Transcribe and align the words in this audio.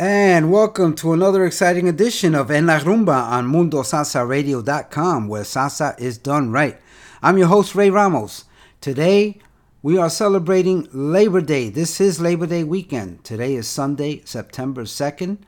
And 0.00 0.52
welcome 0.52 0.94
to 0.94 1.12
another 1.12 1.44
exciting 1.44 1.88
edition 1.88 2.36
of 2.36 2.52
En 2.52 2.66
La 2.66 2.78
Rumba 2.78 3.20
on 3.20 3.50
MundoSalsaRadio.com, 3.52 5.26
where 5.26 5.42
salsa 5.42 5.98
is 5.98 6.18
done 6.18 6.52
right. 6.52 6.80
I'm 7.20 7.36
your 7.36 7.48
host, 7.48 7.74
Ray 7.74 7.90
Ramos. 7.90 8.44
Today, 8.80 9.40
we 9.82 9.98
are 9.98 10.08
celebrating 10.08 10.88
Labor 10.92 11.40
Day. 11.40 11.68
This 11.68 12.00
is 12.00 12.20
Labor 12.20 12.46
Day 12.46 12.62
weekend. 12.62 13.24
Today 13.24 13.56
is 13.56 13.66
Sunday, 13.66 14.22
September 14.24 14.84
2nd, 14.84 15.38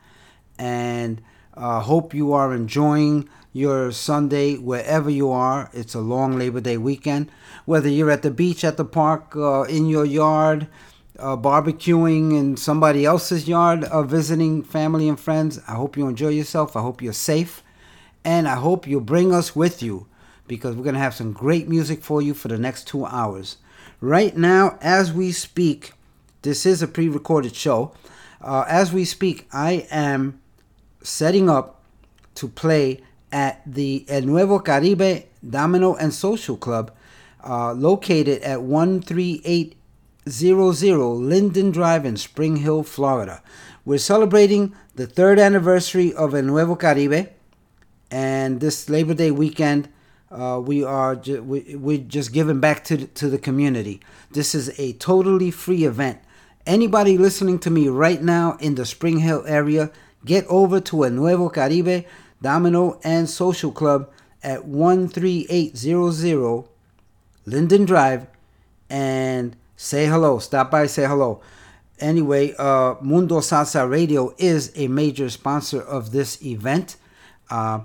and 0.59 1.23
uh, 1.55 1.79
hope 1.79 2.13
you 2.13 2.33
are 2.33 2.53
enjoying 2.53 3.29
your 3.53 3.93
Sunday 3.93 4.57
wherever 4.57 5.11
you 5.11 5.31
are. 5.31 5.71
It's 5.73 5.95
a 5.95 6.01
long 6.01 6.37
Labor 6.37 6.61
Day 6.61 6.77
weekend. 6.77 7.31
Whether 7.67 7.89
you're 7.89 8.11
at 8.11 8.23
the 8.23 8.33
beach, 8.33 8.65
at 8.65 8.77
the 8.77 8.85
park, 8.85 9.37
uh, 9.37 9.63
in 9.63 9.87
your 9.87 10.05
yard, 10.05 10.67
uh, 11.21 11.37
barbecuing 11.37 12.39
in 12.39 12.57
somebody 12.57 13.05
else's 13.05 13.47
yard, 13.47 13.85
uh, 13.85 14.03
visiting 14.03 14.63
family 14.63 15.09
and 15.09 15.19
friends. 15.19 15.61
I 15.69 15.73
hope 15.73 15.97
you 15.97 16.09
enjoy 16.09 16.29
yourself. 16.29 16.77
I 16.77 16.81
hope 16.81 17.03
you're 17.03 17.13
safe. 17.13 17.63
And 18.25 18.49
I 18.49 18.57
hope 18.57 18.87
you 18.87 19.01
bring 19.01 19.33
us 19.33 19.55
with 19.55 19.83
you 19.83 20.07
because 20.47 20.75
we're 20.75 20.85
going 20.85 20.95
to 20.95 21.01
have 21.01 21.15
some 21.15 21.33
great 21.33 21.69
music 21.69 22.03
for 22.03 22.21
you 22.21 22.35
for 22.35 22.49
the 22.49 22.59
next 22.59 22.87
two 22.87 23.07
hours. 23.07 23.59
Right 24.01 24.37
now, 24.37 24.79
as 24.81 25.13
we 25.13 25.33
speak, 25.33 25.93
this 26.43 26.67
is 26.67 26.83
a 26.83 26.89
pre 26.89 27.09
recorded 27.09 27.55
show. 27.55 27.93
Uh, 28.41 28.65
as 28.69 28.93
we 28.93 29.05
speak, 29.05 29.47
I 29.53 29.87
am 29.91 30.41
setting 31.03 31.49
up 31.49 31.83
to 32.37 32.49
play 32.49 33.01
at 33.31 33.63
the 33.67 34.05
El 34.09 34.23
Nuevo 34.23 34.59
Caribe 34.59 35.25
Domino 35.49 35.95
and 35.95 36.13
Social 36.13 36.57
Club, 36.57 36.91
uh, 37.47 37.73
located 37.73 38.43
at 38.43 38.61
13800 40.27 41.15
Linden 41.15 41.71
Drive 41.71 42.05
in 42.05 42.17
Spring 42.17 42.57
Hill, 42.57 42.83
Florida. 42.83 43.43
We're 43.85 43.99
celebrating 43.99 44.75
the 44.95 45.07
third 45.07 45.39
anniversary 45.39 46.13
of 46.13 46.35
El 46.35 46.43
Nuevo 46.43 46.77
Caribe, 46.77 47.31
and 48.11 48.61
this 48.61 48.91
Labor 48.91 49.15
Day 49.15 49.31
weekend, 49.31 49.89
uh, 50.31 50.61
we 50.63 50.85
are 50.85 51.17
ju- 51.17 51.43
we, 51.43 51.77
we're 51.77 51.99
just 51.99 52.33
giving 52.33 52.61
back 52.61 52.85
to 52.85 52.97
the, 52.97 53.07
to 53.07 53.29
the 53.29 53.39
community. 53.39 54.01
This 54.31 54.55
is 54.55 54.79
a 54.79 54.93
totally 54.95 55.51
free 55.51 55.85
event. 55.85 56.19
Anybody 56.67 57.17
listening 57.17 57.59
to 57.61 57.71
me 57.71 57.89
right 57.89 58.23
now 58.23 58.57
in 58.61 58.75
the 58.75 58.85
Spring 58.85 59.21
Hill 59.21 59.45
area, 59.47 59.91
get 60.25 60.45
over 60.47 60.81
to 60.81 61.05
El 61.05 61.13
Nuevo 61.13 61.49
Caribe 61.49 62.05
Domino 62.43 63.01
and 63.05 63.29
Social 63.29 63.73
Club 63.73 64.11
at 64.43 64.63
13800 64.63 66.65
Linden 67.47 67.85
Drive 67.85 68.27
and 68.89 69.57
say 69.81 70.05
hello. 70.05 70.39
Stop 70.39 70.71
by, 70.71 70.87
say 70.87 71.07
hello. 71.07 71.41
Anyway, 72.01 72.55
uh, 72.59 72.97
Mundo 73.01 73.41
Salsa 73.41 73.89
Radio 73.91 74.35
is 74.37 74.71
a 74.77 74.89
major 74.89 75.31
sponsor 75.31 75.81
of 75.81 76.13
this 76.13 76.43
event. 76.45 76.97
Uh, 77.49 77.81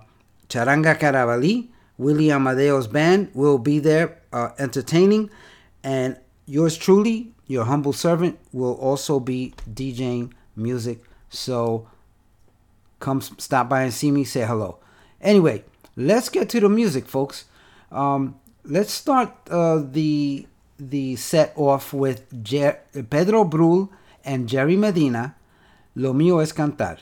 Charanga 0.50 1.00
Caravali, 1.00 1.69
Willie 1.97 2.31
Amadeo's 2.31 2.88
band 2.88 3.31
will 3.34 3.57
be 3.57 3.79
there 3.79 4.19
uh, 4.34 4.50
entertaining, 4.59 5.29
and 5.85 6.19
yours 6.45 6.75
truly, 6.75 7.31
your 7.47 7.63
humble 7.63 7.94
servant, 7.94 8.38
will 8.51 8.75
also 8.75 9.22
be 9.22 9.53
DJing 9.73 10.34
music. 10.57 11.01
So 11.29 11.88
come 13.00 13.22
stop 13.22 13.69
by 13.69 13.84
and 13.84 13.94
see 13.94 14.11
me, 14.11 14.25
say 14.25 14.45
hello. 14.45 14.79
Anyway, 15.22 15.63
let's 15.95 16.28
get 16.28 16.50
to 16.50 16.59
the 16.59 16.67
music, 16.67 17.05
folks. 17.05 17.45
Um, 17.89 18.35
let's 18.66 18.91
start 18.91 19.31
uh, 19.50 19.81
the 19.81 20.45
the 20.80 21.16
set 21.16 21.53
off 21.56 21.94
with 21.94 22.25
Jer- 22.44 22.80
Pedro 23.09 23.44
Brul 23.46 23.90
and 24.24 24.47
Jerry 24.47 24.75
Medina. 24.78 25.36
Lo 25.96 26.13
mío 26.13 26.41
es 26.41 26.53
cantar. 26.53 27.00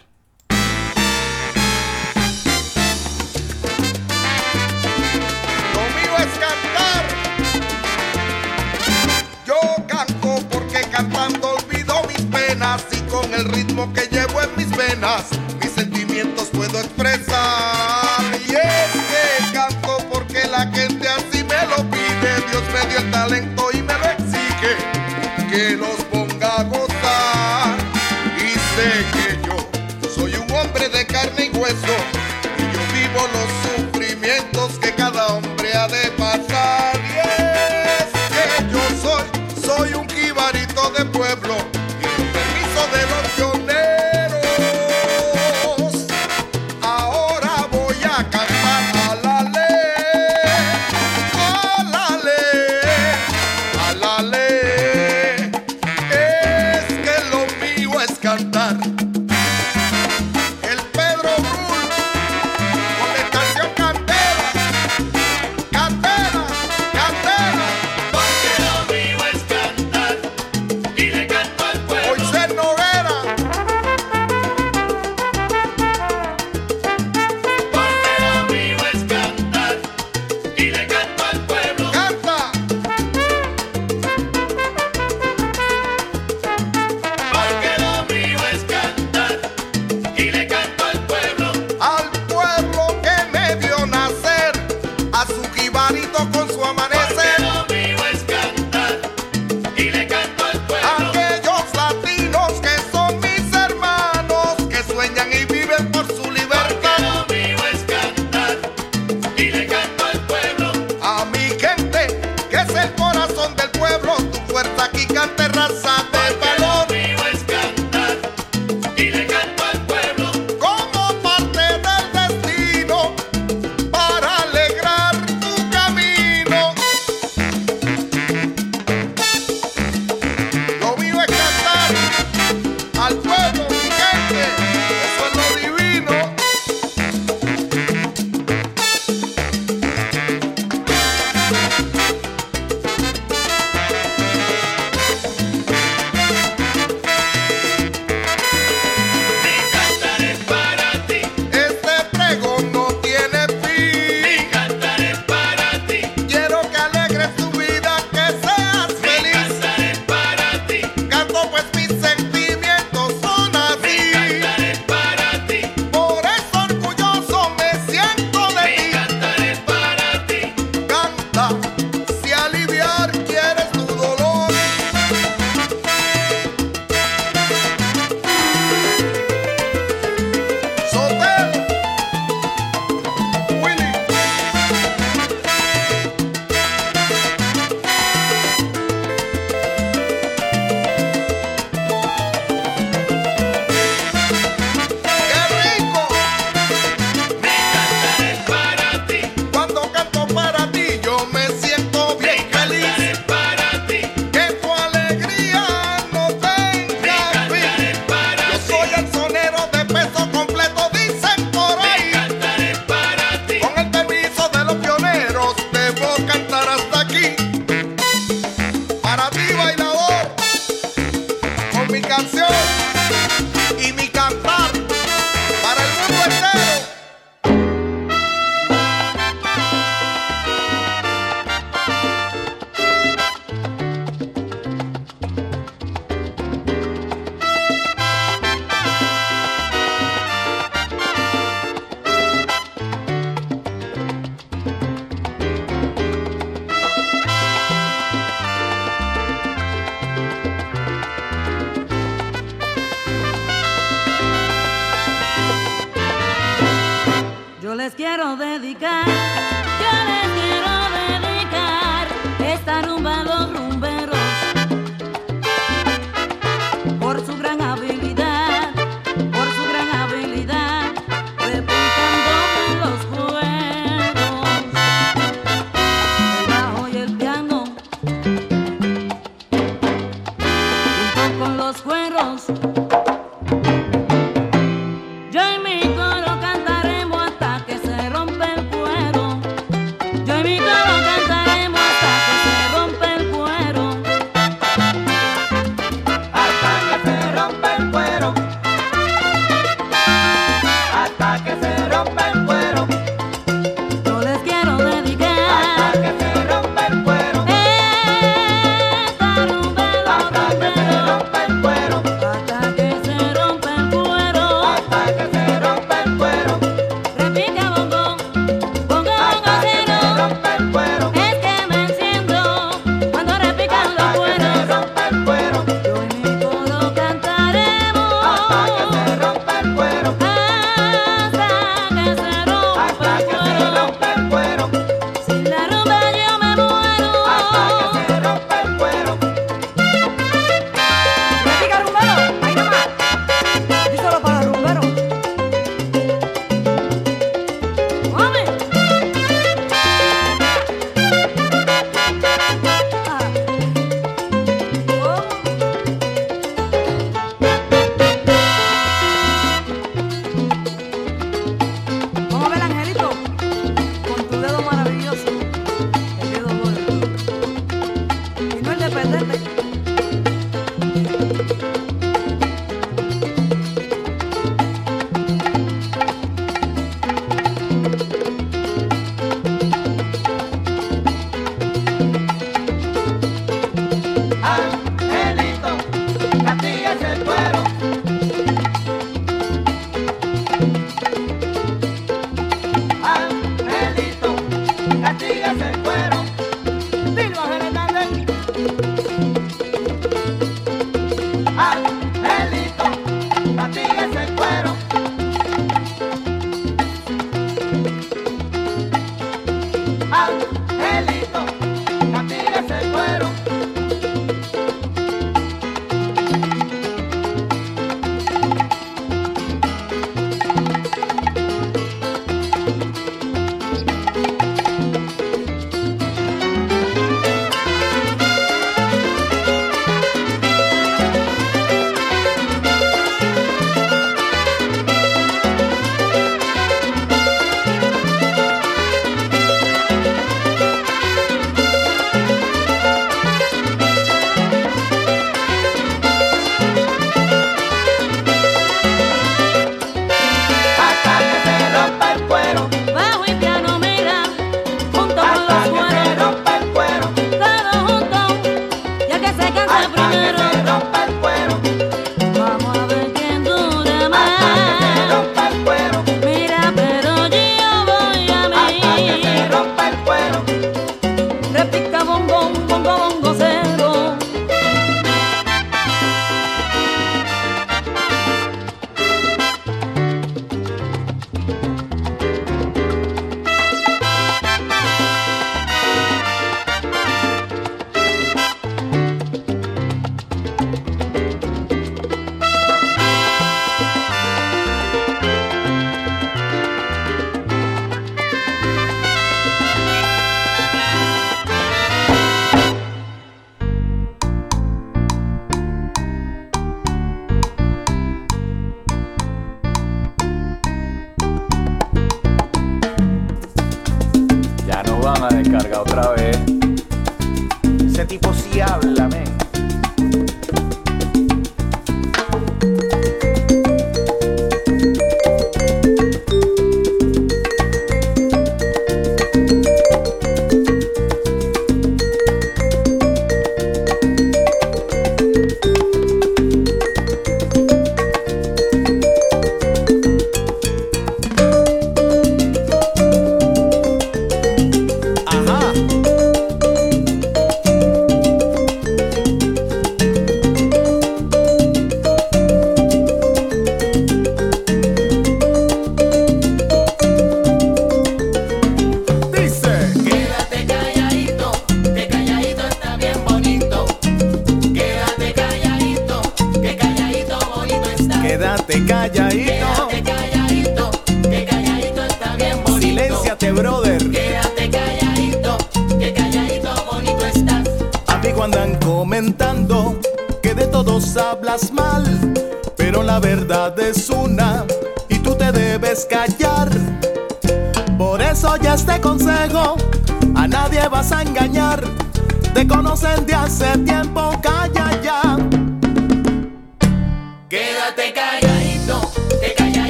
El 13.35 13.45
ritmo 13.45 13.91
que 13.94 14.01
llevo 14.12 14.41
en 14.41 14.56
mis 14.56 14.69
venas, 14.78 15.25
mis 15.62 15.72
sentimientos 15.72 16.50
puedo 16.50 16.79
expresar. 16.79 18.22
Y 18.47 18.51
es 18.51 18.91
que 18.94 19.53
canto 19.53 19.97
porque 20.12 20.45
la 20.50 20.67
gente 20.67 21.07
así 21.07 21.44
me 21.44 21.66
lo 21.67 21.78
pide. 21.89 22.35
Dios 22.51 22.63
me 22.73 22.89
dio 22.89 23.00
el 23.00 23.12
talento 23.12 23.62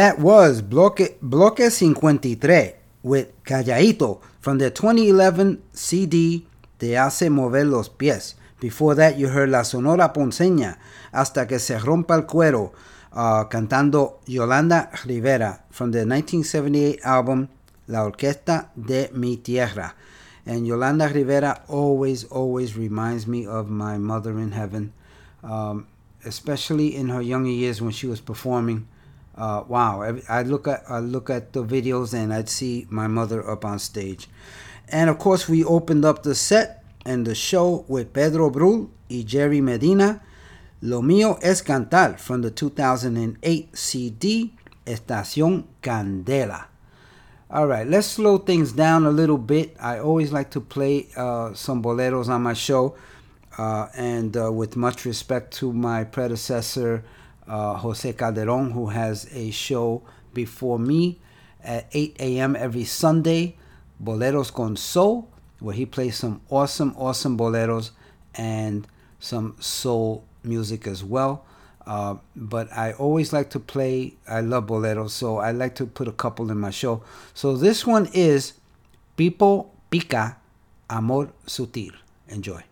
that 0.00 0.18
was 0.18 0.62
Bloque, 0.62 1.18
Bloque 1.20 1.70
53 1.70 2.72
with 3.02 3.44
Callaito 3.44 4.22
from 4.40 4.56
the 4.56 4.70
2011 4.70 5.62
CD 5.74 6.46
Te 6.78 6.92
Hace 6.92 7.28
Mover 7.28 7.66
los 7.66 7.90
Pies. 7.90 8.34
Before 8.60 8.94
that, 8.94 9.18
you 9.18 9.28
heard 9.28 9.50
La 9.50 9.62
Sonora 9.62 10.10
Ponceña 10.14 10.78
Hasta 11.12 11.46
que 11.46 11.58
se 11.58 11.78
rompa 11.78 12.14
el 12.14 12.22
cuero 12.22 12.72
uh, 13.12 13.44
cantando 13.50 14.20
Yolanda 14.24 14.90
Rivera 15.04 15.64
from 15.70 15.92
the 15.92 16.06
1978 16.06 17.00
album 17.04 17.48
La 17.86 18.02
Orquesta 18.02 18.70
de 18.74 19.10
Mi 19.12 19.36
Tierra. 19.36 19.94
And 20.46 20.66
Yolanda 20.66 21.08
Rivera 21.08 21.62
always, 21.68 22.24
always 22.24 22.74
reminds 22.74 23.26
me 23.26 23.46
of 23.46 23.68
my 23.68 23.98
mother 23.98 24.38
in 24.38 24.52
heaven, 24.52 24.94
um, 25.44 25.86
especially 26.24 26.96
in 26.96 27.10
her 27.10 27.20
younger 27.20 27.50
years 27.50 27.82
when 27.82 27.92
she 27.92 28.06
was 28.06 28.22
performing 28.22 28.86
uh, 29.40 29.64
wow, 29.66 30.02
I 30.28 30.42
look 30.42 30.68
at 30.68 30.84
I 30.86 30.98
look 30.98 31.30
at 31.30 31.54
the 31.54 31.64
videos 31.64 32.12
and 32.12 32.32
I'd 32.32 32.50
see 32.50 32.86
my 32.90 33.06
mother 33.06 33.48
up 33.48 33.64
on 33.64 33.78
stage, 33.78 34.28
and 34.90 35.08
of 35.08 35.18
course 35.18 35.48
we 35.48 35.64
opened 35.64 36.04
up 36.04 36.22
the 36.22 36.34
set 36.34 36.84
and 37.06 37.26
the 37.26 37.34
show 37.34 37.86
with 37.88 38.12
Pedro 38.12 38.50
Brull 38.50 38.90
and 39.08 39.26
Jerry 39.26 39.62
Medina, 39.62 40.20
Lo 40.82 41.00
Mío 41.00 41.38
Es 41.42 41.62
Cantar 41.62 42.20
from 42.20 42.42
the 42.42 42.50
2008 42.50 43.76
CD 43.78 44.52
Estación 44.84 45.64
Candela. 45.82 46.66
All 47.50 47.66
right, 47.66 47.86
let's 47.86 48.08
slow 48.08 48.36
things 48.36 48.72
down 48.72 49.06
a 49.06 49.10
little 49.10 49.38
bit. 49.38 49.74
I 49.80 50.00
always 50.00 50.32
like 50.32 50.50
to 50.50 50.60
play 50.60 51.08
uh, 51.16 51.54
some 51.54 51.82
boleros 51.82 52.28
on 52.28 52.42
my 52.42 52.52
show, 52.52 52.94
uh, 53.56 53.88
and 53.96 54.36
uh, 54.36 54.52
with 54.52 54.76
much 54.76 55.06
respect 55.06 55.54
to 55.54 55.72
my 55.72 56.04
predecessor 56.04 57.04
uh, 57.50 57.74
Jose 57.74 58.12
Calderon, 58.12 58.70
who 58.70 58.86
has 58.86 59.28
a 59.32 59.50
show 59.50 60.02
before 60.32 60.78
me 60.78 61.18
at 61.62 61.88
8 61.92 62.16
a.m. 62.20 62.56
every 62.56 62.84
Sunday, 62.84 63.56
Boleros 64.02 64.52
con 64.52 64.76
Soul, 64.76 65.28
where 65.58 65.74
he 65.74 65.84
plays 65.84 66.16
some 66.16 66.40
awesome, 66.48 66.94
awesome 66.96 67.36
boleros 67.36 67.90
and 68.36 68.86
some 69.18 69.56
soul 69.58 70.24
music 70.44 70.86
as 70.86 71.02
well. 71.02 71.44
Uh, 71.86 72.14
but 72.36 72.72
I 72.72 72.92
always 72.92 73.32
like 73.32 73.50
to 73.50 73.58
play, 73.58 74.14
I 74.28 74.40
love 74.42 74.68
boleros, 74.68 75.10
so 75.10 75.38
I 75.38 75.50
like 75.50 75.74
to 75.76 75.86
put 75.86 76.06
a 76.06 76.12
couple 76.12 76.50
in 76.50 76.58
my 76.58 76.70
show. 76.70 77.02
So 77.34 77.56
this 77.56 77.84
one 77.84 78.08
is 78.14 78.52
Pipo 79.18 79.66
Pica 79.90 80.36
Amor 80.88 81.32
Sutil. 81.46 81.94
Enjoy. 82.28 82.69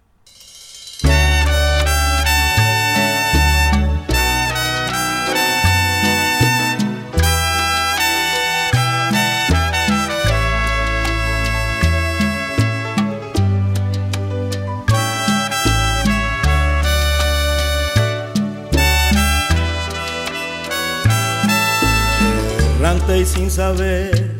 Sin 23.25 23.51
saber 23.51 24.31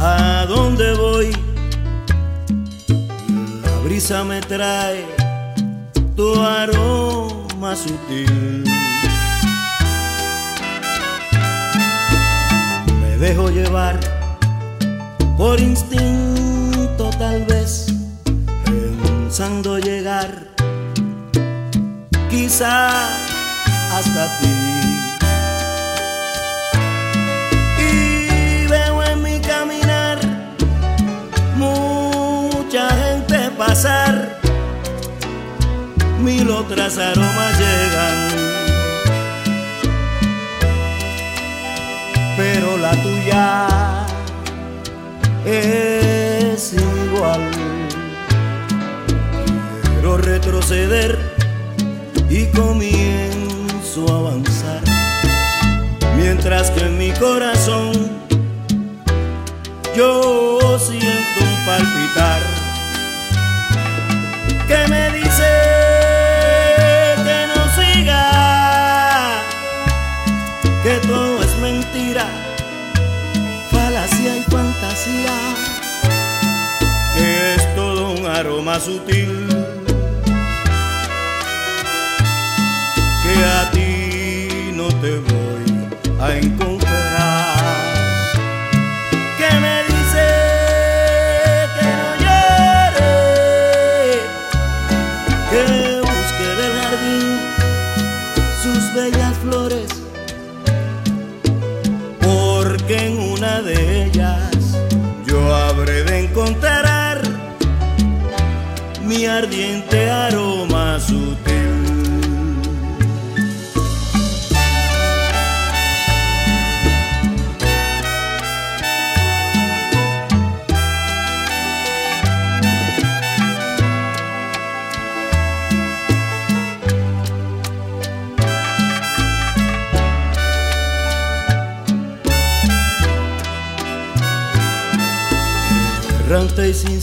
a 0.00 0.46
dónde 0.48 0.94
voy. 0.94 1.30
La 3.62 3.78
brisa 3.84 4.24
me 4.24 4.40
trae 4.40 5.04
tu 6.16 6.34
aroma 6.40 7.76
sutil. 7.76 8.64
Me 13.00 13.16
dejo 13.18 13.50
llevar 13.50 13.98
por 15.36 15.60
instinto 15.60 17.10
tal 17.18 17.44
vez, 17.44 17.86
pensando 18.64 19.78
llegar 19.78 20.48
quizá 22.30 22.88
hasta 23.92 24.38
ti. 24.40 24.77
Mucha 32.68 32.90
gente 32.90 33.50
pasar, 33.56 34.38
mil 36.20 36.50
otras 36.50 36.98
aromas 36.98 37.58
llegan, 37.58 38.28
pero 42.36 42.76
la 42.76 42.90
tuya 43.02 43.66
es 45.46 46.74
igual. 46.74 47.40
Quiero 49.84 50.18
retroceder 50.18 51.18
y 52.28 52.44
comienzo 52.48 54.04
a 54.10 54.18
avanzar. 54.18 54.82
Mientras 56.18 56.70
que 56.72 56.80
en 56.80 56.98
mi 56.98 57.12
corazón 57.12 57.92
yo 59.96 60.78
siento 60.78 61.40
un 61.40 61.64
palpitar 61.64 62.57
que 64.68 64.86
me 64.88 65.10
dice 65.12 65.50
que 67.24 67.46
no 67.54 67.62
siga, 67.74 69.40
que 70.82 70.94
todo 71.06 71.42
es 71.42 71.56
mentira, 71.56 72.26
falacia 73.70 74.36
y 74.36 74.42
fantasía, 74.42 75.36
que 77.16 77.54
es 77.54 77.74
todo 77.74 78.12
un 78.12 78.26
aroma 78.26 78.78
sutil. 78.78 79.57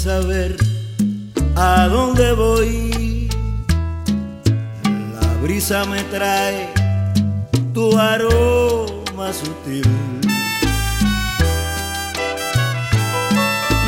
Saber 0.05 0.55
a 1.55 1.87
dónde 1.87 2.31
voy. 2.33 3.27
La 5.15 5.27
brisa 5.41 5.83
me 5.85 6.03
trae 6.03 6.69
tu 7.73 7.97
aroma 7.97 9.33
sutil. 9.33 9.87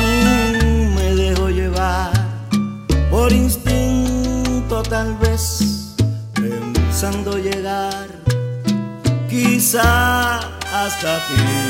Mm, 0.00 0.94
me 0.96 1.14
dejo 1.14 1.50
llevar 1.50 2.10
por 3.12 3.30
instinto 3.32 4.82
tal 4.82 5.16
vez, 5.18 5.94
pensando 6.34 7.38
llegar 7.38 8.08
quizá 9.30 10.38
hasta 10.72 11.12
ti. 11.28 11.67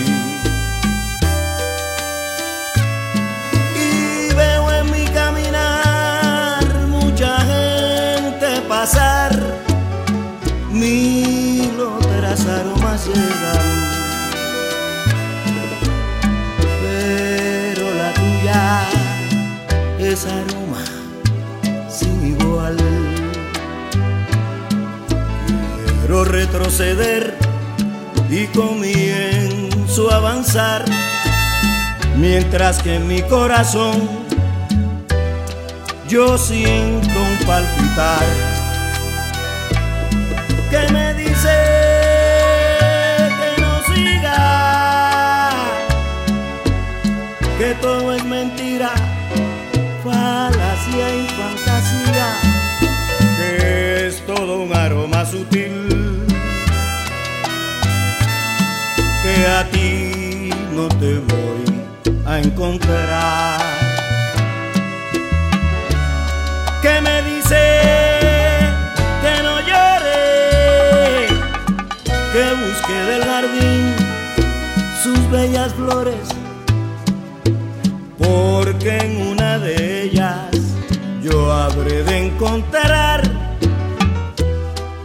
Pero 16.83 17.94
la 17.94 18.12
tuya 18.14 18.88
es 19.99 20.27
aroma 20.27 20.85
sin 21.90 22.37
igual. 22.38 22.77
Quiero 26.01 26.25
retroceder 26.25 27.37
y 28.31 28.47
comienzo 28.49 30.11
a 30.11 30.16
avanzar 30.16 30.85
mientras 32.16 32.83
que 32.83 32.97
en 32.97 33.07
mi 33.07 33.23
corazón 33.23 34.09
yo 36.09 36.37
siento 36.38 37.09
un 37.09 37.47
palpitar 37.47 38.25
que 40.71 40.92
me 40.92 41.14
que 47.59 47.75
todo 47.81 48.14
es 48.14 48.25
mentira, 48.25 48.92
falacia 50.05 51.16
y 51.16 51.27
fantasía, 51.27 52.29
que 53.37 54.07
es 54.07 54.25
todo 54.27 54.62
un 54.62 54.73
aroma 54.73 55.27
sutil, 55.27 56.25
que 59.25 59.47
a 59.47 59.68
ti 59.73 60.51
no 60.73 60.87
te 60.87 61.18
voy 61.18 61.64
a 62.27 62.38
encontrar. 62.38 63.61
Que 66.81 67.01
me 67.01 67.23
dice 67.23 67.61
que 69.21 69.42
no 69.42 69.59
llore, 69.68 71.27
que 72.33 72.44
busque 72.62 72.92
del 72.92 73.25
jardín 73.25 73.97
sus 75.03 75.31
bellas 75.31 75.75
flores, 75.75 76.29
porque 78.88 79.05
en 79.05 79.27
una 79.27 79.59
de 79.59 80.03
ellas. 80.05 80.51
Yo 81.22 81.53
habré 81.53 82.03
de 82.05 82.27
encontrar 82.27 83.22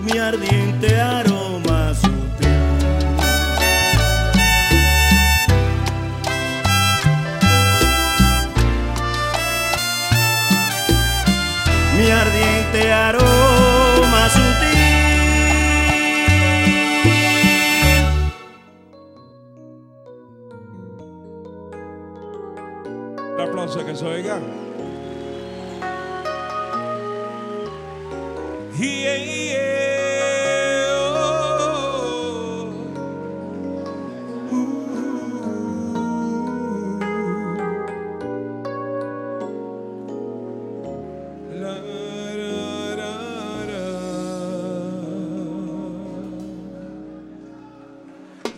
mi 0.01 0.17
ardiente 0.17 1.01
aroma 1.01 1.32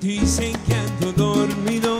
Dicen 0.05 0.53
que 0.67 0.75
ando 0.75 1.11
dormido 1.13 1.97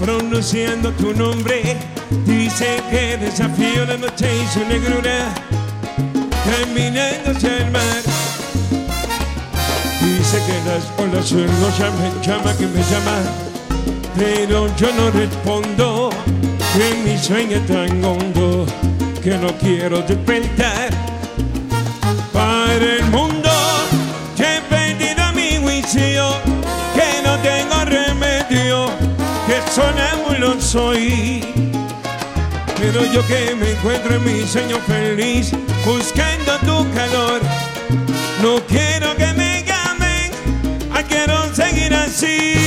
pronunciando 0.00 0.90
tu 0.92 1.12
nombre. 1.12 1.76
Dicen 2.24 2.82
que 2.90 3.18
desafío 3.18 3.84
la 3.84 3.98
noche 3.98 4.30
y 4.34 4.46
su 4.46 4.60
negrura 4.60 5.34
caminando 6.46 7.32
hacia 7.32 7.58
el 7.58 7.70
mar. 7.70 8.02
Dice 10.00 10.38
que 10.46 10.56
las 10.64 10.84
olas 10.98 11.32
no 11.32 11.68
llaman, 11.78 12.22
llama 12.22 12.56
que 12.56 12.66
me 12.66 12.80
llama, 12.80 13.18
pero 14.16 14.74
yo 14.76 14.88
no 14.94 15.10
respondo. 15.10 16.08
Que 16.72 16.94
mi 17.04 17.18
sueño 17.18 17.58
es 17.58 17.66
tan 17.66 18.02
hondo 18.02 18.64
que 19.22 19.36
no 19.36 19.48
quiero 19.58 20.00
despertar 20.00 20.88
para 22.32 22.74
el 22.74 23.04
mundo. 23.10 23.51
Son 29.74 29.84
sonámbulo 29.86 30.60
soy. 30.60 31.42
Pero 32.78 33.06
yo 33.06 33.26
que 33.26 33.54
me 33.54 33.70
encuentro 33.70 34.16
en 34.16 34.24
mi 34.24 34.46
sueño 34.46 34.76
feliz, 34.86 35.52
buscando 35.86 36.58
tu 36.58 36.92
calor. 36.92 37.40
No 38.42 38.60
quiero 38.66 39.16
que 39.16 39.32
me 39.32 39.64
llamen, 39.64 40.30
quiero 41.08 41.54
seguir 41.54 41.94
así. 41.94 42.61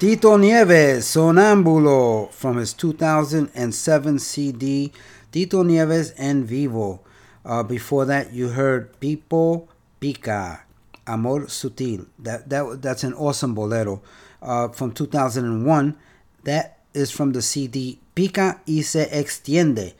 Tito 0.00 0.38
Nieves, 0.38 1.04
Sonambulo, 1.04 2.32
from 2.32 2.56
his 2.56 2.72
2007 2.72 4.18
CD, 4.18 4.90
Tito 5.30 5.62
Nieves 5.62 6.14
en 6.16 6.42
Vivo. 6.42 7.00
Uh, 7.44 7.62
before 7.62 8.06
that, 8.06 8.32
you 8.32 8.48
heard 8.48 8.98
Pipo 8.98 9.68
Pica, 10.00 10.62
Amor 11.06 11.48
Sutil. 11.48 12.06
That, 12.18 12.48
that, 12.48 12.80
that's 12.80 13.04
an 13.04 13.12
awesome 13.12 13.54
bolero 13.54 14.00
uh, 14.40 14.68
from 14.68 14.92
2001. 14.92 15.94
That 16.44 16.78
is 16.94 17.10
from 17.10 17.32
the 17.32 17.42
CD 17.42 17.98
Pica 18.14 18.58
y 18.66 18.80
se 18.80 19.04
extiende. 19.04 19.92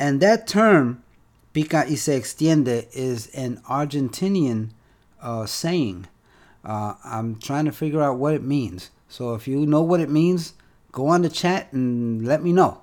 And 0.00 0.20
that 0.20 0.48
term, 0.48 1.04
Pica 1.52 1.84
y 1.88 1.94
se 1.94 2.18
extiende, 2.18 2.88
is 2.92 3.28
an 3.28 3.60
Argentinian 3.68 4.70
uh, 5.22 5.46
saying. 5.46 6.08
Uh, 6.64 6.94
I'm 7.04 7.38
trying 7.38 7.66
to 7.66 7.72
figure 7.72 8.02
out 8.02 8.18
what 8.18 8.34
it 8.34 8.42
means. 8.42 8.90
So 9.14 9.34
if 9.34 9.46
you 9.46 9.64
know 9.64 9.80
what 9.80 10.00
it 10.00 10.10
means, 10.10 10.54
go 10.90 11.06
on 11.06 11.22
the 11.22 11.28
chat 11.28 11.72
and 11.72 12.26
let 12.26 12.42
me 12.42 12.52
know. 12.52 12.82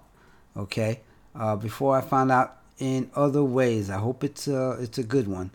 Okay. 0.55 1.01
Uh, 1.35 1.57
before 1.57 1.97
I 1.97 1.99
find 1.99 2.31
out 2.31 2.55
in 2.79 3.11
other 3.13 3.43
ways, 3.43 3.89
I 3.89 3.97
hope 3.97 4.23
it's 4.23 4.47
uh, 4.47 4.77
it's 4.79 4.97
a 4.97 5.03
good 5.03 5.27
one. 5.27 5.51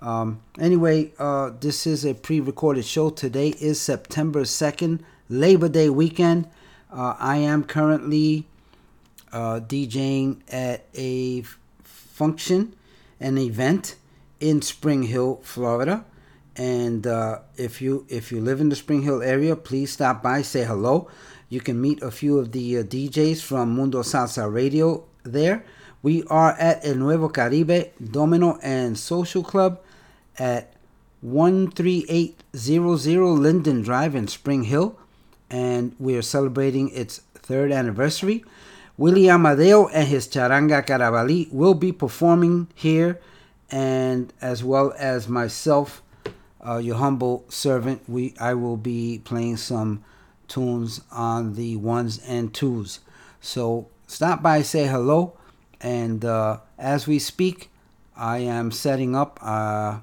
Um, 0.00 0.40
anyway, 0.58 1.12
uh, 1.20 1.50
this 1.60 1.86
is 1.86 2.04
a 2.04 2.14
pre-recorded 2.14 2.84
show. 2.84 3.10
Today 3.10 3.50
is 3.60 3.80
September 3.80 4.44
second, 4.44 5.04
Labor 5.28 5.68
Day 5.68 5.88
weekend. 5.88 6.48
Uh, 6.92 7.14
I 7.20 7.36
am 7.36 7.62
currently 7.62 8.48
uh, 9.32 9.60
DJing 9.60 10.40
at 10.50 10.84
a 10.96 11.42
function, 11.84 12.74
an 13.20 13.38
event 13.38 13.94
in 14.40 14.62
Spring 14.62 15.04
Hill, 15.04 15.38
Florida. 15.44 16.04
And 16.58 17.06
uh, 17.06 17.38
if 17.56 17.80
you 17.80 18.04
if 18.08 18.32
you 18.32 18.40
live 18.40 18.60
in 18.60 18.68
the 18.68 18.76
Spring 18.76 19.02
Hill 19.02 19.22
area, 19.22 19.54
please 19.54 19.92
stop 19.92 20.22
by, 20.22 20.42
say 20.42 20.64
hello. 20.64 21.08
You 21.48 21.60
can 21.60 21.80
meet 21.80 22.02
a 22.02 22.10
few 22.10 22.38
of 22.38 22.50
the 22.52 22.78
uh, 22.78 22.82
DJs 22.82 23.42
from 23.42 23.74
Mundo 23.74 24.02
Salsa 24.02 24.52
Radio 24.52 25.04
there. 25.22 25.64
We 26.02 26.24
are 26.24 26.50
at 26.58 26.84
El 26.84 26.96
Nuevo 26.96 27.28
Caribe 27.28 27.92
Domino 28.02 28.58
and 28.60 28.98
Social 28.98 29.44
Club 29.44 29.80
at 30.38 30.74
13800 31.22 33.38
Linden 33.38 33.82
Drive 33.82 34.14
in 34.14 34.28
Spring 34.28 34.64
Hill, 34.64 34.98
and 35.48 35.96
we 35.98 36.16
are 36.16 36.22
celebrating 36.22 36.90
its 36.90 37.22
third 37.34 37.72
anniversary. 37.72 38.44
Willie 38.96 39.30
Amadeo 39.30 39.86
and 39.88 40.08
his 40.08 40.26
Charanga 40.26 40.84
Carabalí 40.84 41.52
will 41.52 41.74
be 41.74 41.92
performing 41.92 42.66
here, 42.74 43.20
and 43.70 44.32
as 44.40 44.64
well 44.64 44.92
as 44.98 45.28
myself, 45.28 46.02
uh, 46.66 46.78
your 46.78 46.96
humble 46.96 47.44
servant, 47.48 48.02
we 48.08 48.34
I 48.40 48.54
will 48.54 48.76
be 48.76 49.20
playing 49.24 49.58
some 49.58 50.04
tunes 50.48 51.00
on 51.12 51.54
the 51.54 51.76
ones 51.76 52.20
and 52.26 52.52
twos. 52.52 53.00
So 53.40 53.88
stop 54.06 54.42
by, 54.42 54.62
say 54.62 54.86
hello, 54.86 55.36
and 55.80 56.24
uh, 56.24 56.58
as 56.78 57.06
we 57.06 57.18
speak, 57.18 57.70
I 58.16 58.38
am 58.38 58.72
setting 58.72 59.14
up 59.14 59.38
uh, 59.42 60.00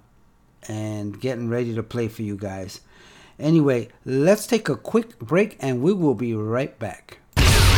and 0.68 1.20
getting 1.20 1.50
ready 1.50 1.76
to 1.76 1.84
play 1.84 2.08
for 2.08 2.22
you 2.22 2.38
guys. 2.38 2.82
Anyway, 3.38 3.90
let's 4.06 4.48
take 4.48 4.70
a 4.70 4.78
quick 4.78 5.20
break, 5.20 5.58
and 5.60 5.82
we 5.82 5.92
will 5.92 6.16
be 6.16 6.34
right 6.34 6.78
back. 6.80 7.20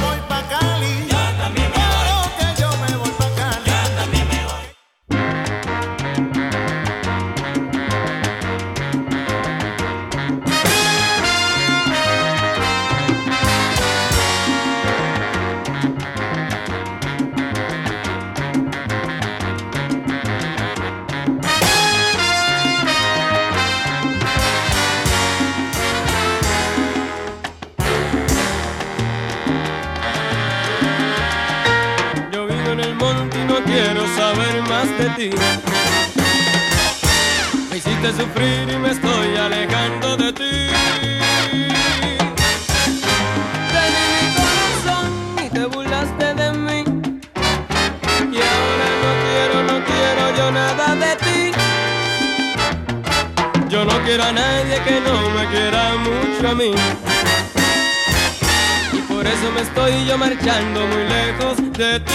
Me 35.17 35.27
hiciste 37.77 38.11
sufrir 38.13 38.69
y 38.71 38.77
me 38.77 38.91
estoy 38.91 39.35
alejando 39.35 40.15
de 40.15 40.31
ti. 40.31 40.69
Te 43.71 43.81
di 43.93 44.03
mi 44.13 44.25
corazón 44.37 45.11
y 45.45 45.49
te 45.49 45.65
burlaste 45.65 46.33
de 46.33 46.51
mí. 46.53 46.83
Y 48.31 48.37
ahora 48.51 48.87
no 49.03 49.11
quiero, 49.23 49.63
no 49.63 49.77
quiero 49.85 50.23
yo 50.37 50.51
nada 50.51 50.95
de 50.95 51.15
ti. 51.17 51.51
Yo 53.69 53.83
no 53.83 54.01
quiero 54.03 54.23
a 54.23 54.31
nadie 54.31 54.81
que 54.85 55.01
no 55.01 55.29
me 55.31 55.45
quiera 55.47 55.95
mucho 55.97 56.49
a 56.49 56.55
mí. 56.55 56.73
Y 58.93 58.97
por 59.11 59.27
eso 59.27 59.51
me 59.53 59.61
estoy 59.61 60.05
yo 60.05 60.17
marchando 60.17 60.87
muy 60.87 61.03
lejos 61.03 61.57
de 61.77 61.99
ti. 61.99 62.11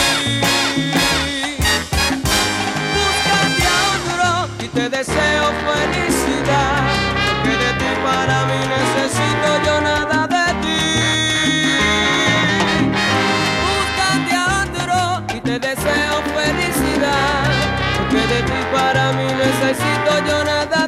te 4.77 4.91
deseo 4.91 5.47
felicidad, 5.69 6.83
que 7.45 7.55
de 7.65 7.73
ti 7.81 7.91
para 8.05 8.45
mí 8.45 8.61
necesito 8.77 9.49
yo 9.65 9.81
nada 9.81 10.27
de 10.35 10.47
ti. 10.63 10.81
Búscate 13.65 14.35
a 14.37 14.47
otro 14.65 14.97
y 15.35 15.41
te 15.41 15.59
deseo 15.59 16.17
felicidad, 16.37 17.45
que 18.11 18.23
de 18.35 18.43
ti 18.43 18.61
para 18.71 19.13
mí 19.13 19.25
necesito 19.45 20.11
yo 20.29 20.45
nada 20.45 20.86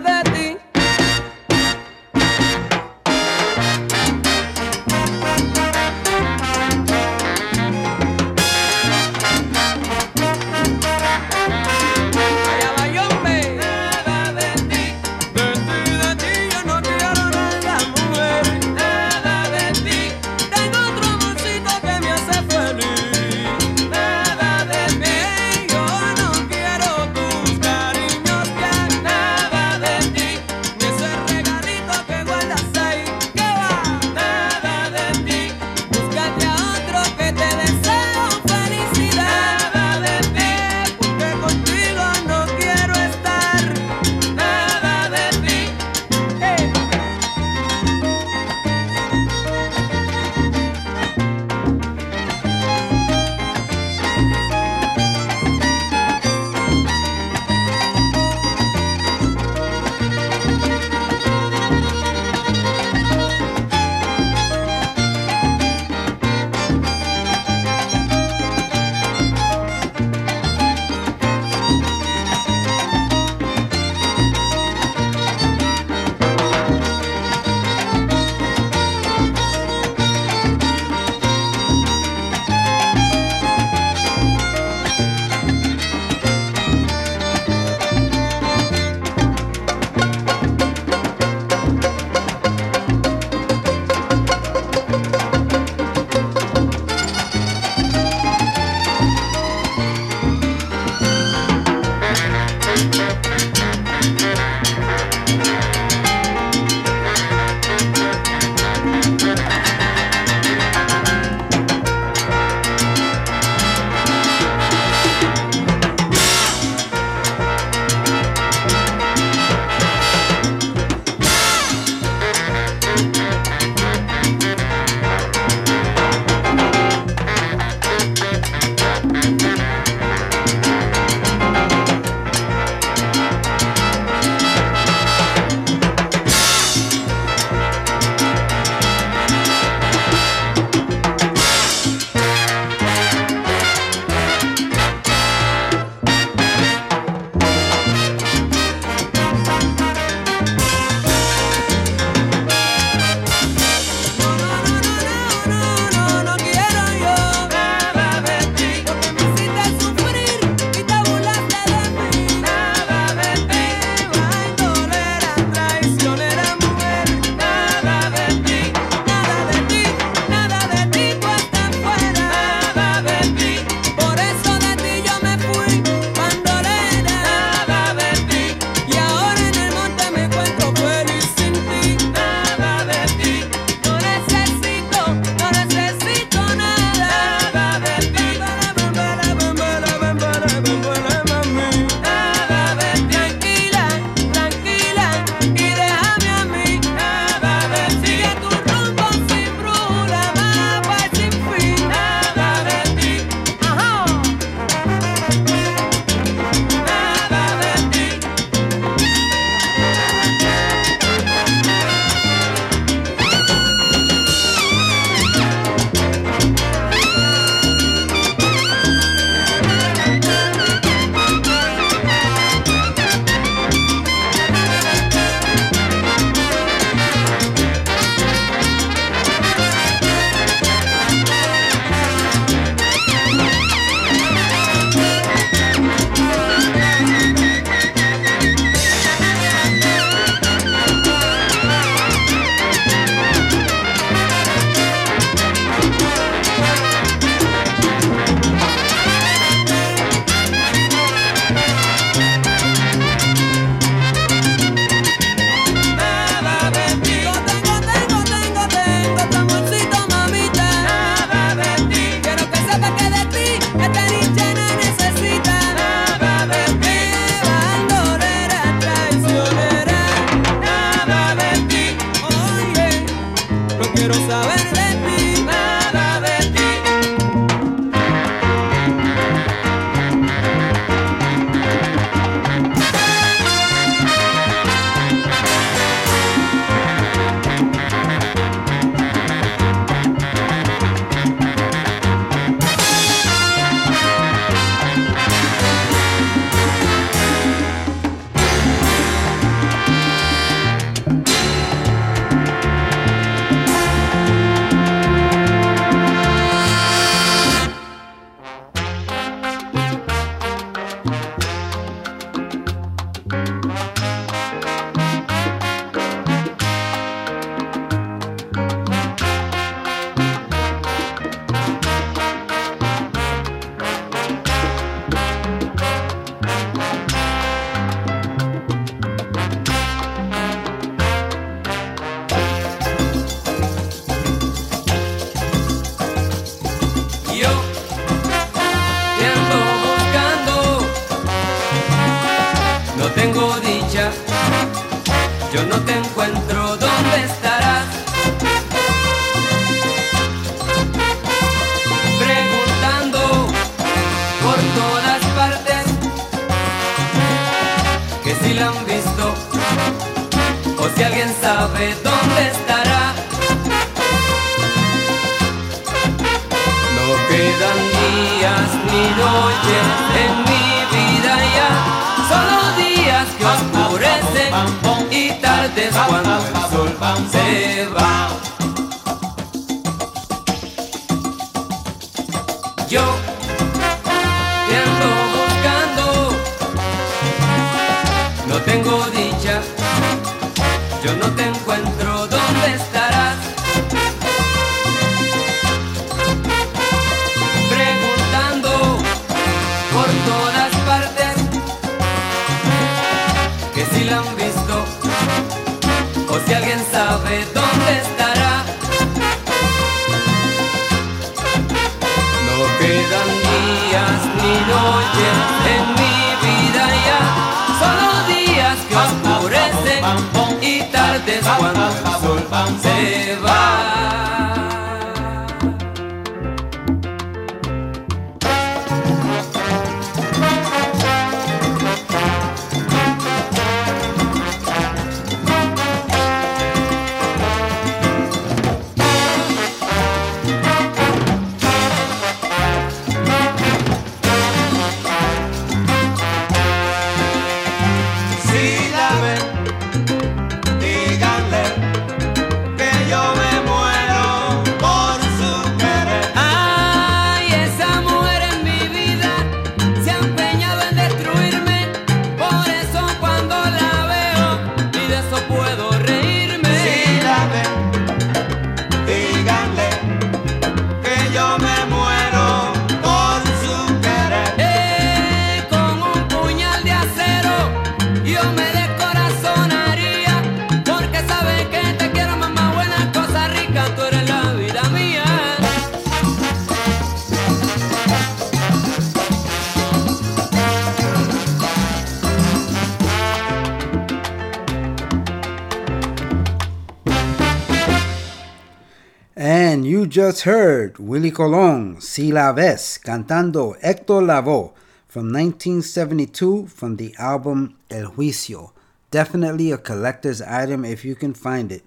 just 500.28 500.42
heard 500.42 500.98
Willie 500.98 501.30
Colon, 501.30 502.02
Si 502.02 502.30
la 502.30 502.52
cantando 502.52 503.74
Héctor 503.80 504.22
Lavoe 504.22 504.74
from 505.08 505.32
1972 505.32 506.66
from 506.66 506.96
the 506.96 507.14
album 507.18 507.74
El 507.88 508.10
Juicio. 508.10 508.72
Definitely 509.10 509.72
a 509.72 509.78
collector's 509.78 510.42
item 510.42 510.84
if 510.84 511.02
you 511.02 511.14
can 511.14 511.32
find 511.32 511.72
it. 511.72 511.82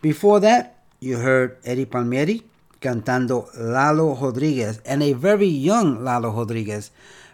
Before 0.00 0.40
that, 0.40 0.78
you 1.00 1.18
heard 1.18 1.58
Eddie 1.66 1.84
Palmieri 1.84 2.42
cantando 2.80 3.50
Lalo 3.58 4.14
Rodriguez, 4.14 4.80
and 4.86 5.02
a 5.02 5.12
very 5.12 5.48
young 5.48 6.02
Lalo 6.02 6.30
Rodriguez. 6.30 6.92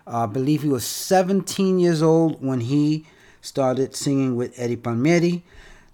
Uh, 0.09 0.25
I 0.25 0.27
believe 0.27 0.63
he 0.63 0.69
was 0.69 0.85
17 0.85 1.79
years 1.79 2.03
old 2.03 2.43
when 2.43 2.63
he 2.63 3.07
started 3.41 3.95
singing 3.95 4.35
with 4.35 4.59
Eddie 4.59 4.75
Palmieri. 4.75 5.45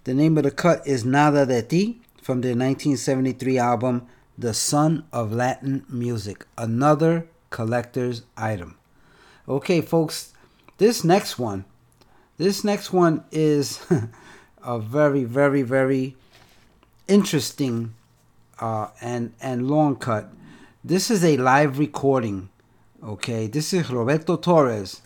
The 0.05 0.15
name 0.15 0.39
of 0.39 0.43
the 0.43 0.49
cut 0.49 0.87
is 0.87 1.05
Nada 1.05 1.45
de 1.45 1.61
Ti 1.61 2.01
from 2.19 2.41
the 2.41 2.55
1973 2.55 3.59
album, 3.59 4.07
The 4.37 4.53
Sun 4.53 5.05
of 5.13 5.31
Latin 5.31 5.85
Music. 5.89 6.45
Another 6.57 7.27
collector's 7.49 8.23
item. 8.35 8.77
Okay, 9.47 9.81
folks, 9.81 10.33
this 10.77 11.03
next 11.03 11.39
one, 11.39 11.65
this 12.37 12.63
next 12.63 12.91
one 12.91 13.23
is 13.31 13.85
a 14.63 14.79
very, 14.79 15.23
very, 15.23 15.61
very 15.61 16.17
interesting 17.07 17.93
uh, 18.59 18.87
and 19.01 19.33
and 19.41 19.69
long 19.69 19.95
cut. 19.95 20.29
This 20.83 21.09
is 21.09 21.23
a 21.23 21.37
live 21.37 21.79
recording. 21.79 22.49
Okay, 23.03 23.47
this 23.47 23.73
is 23.73 23.89
Roberto 23.89 24.35
Torres, 24.35 25.01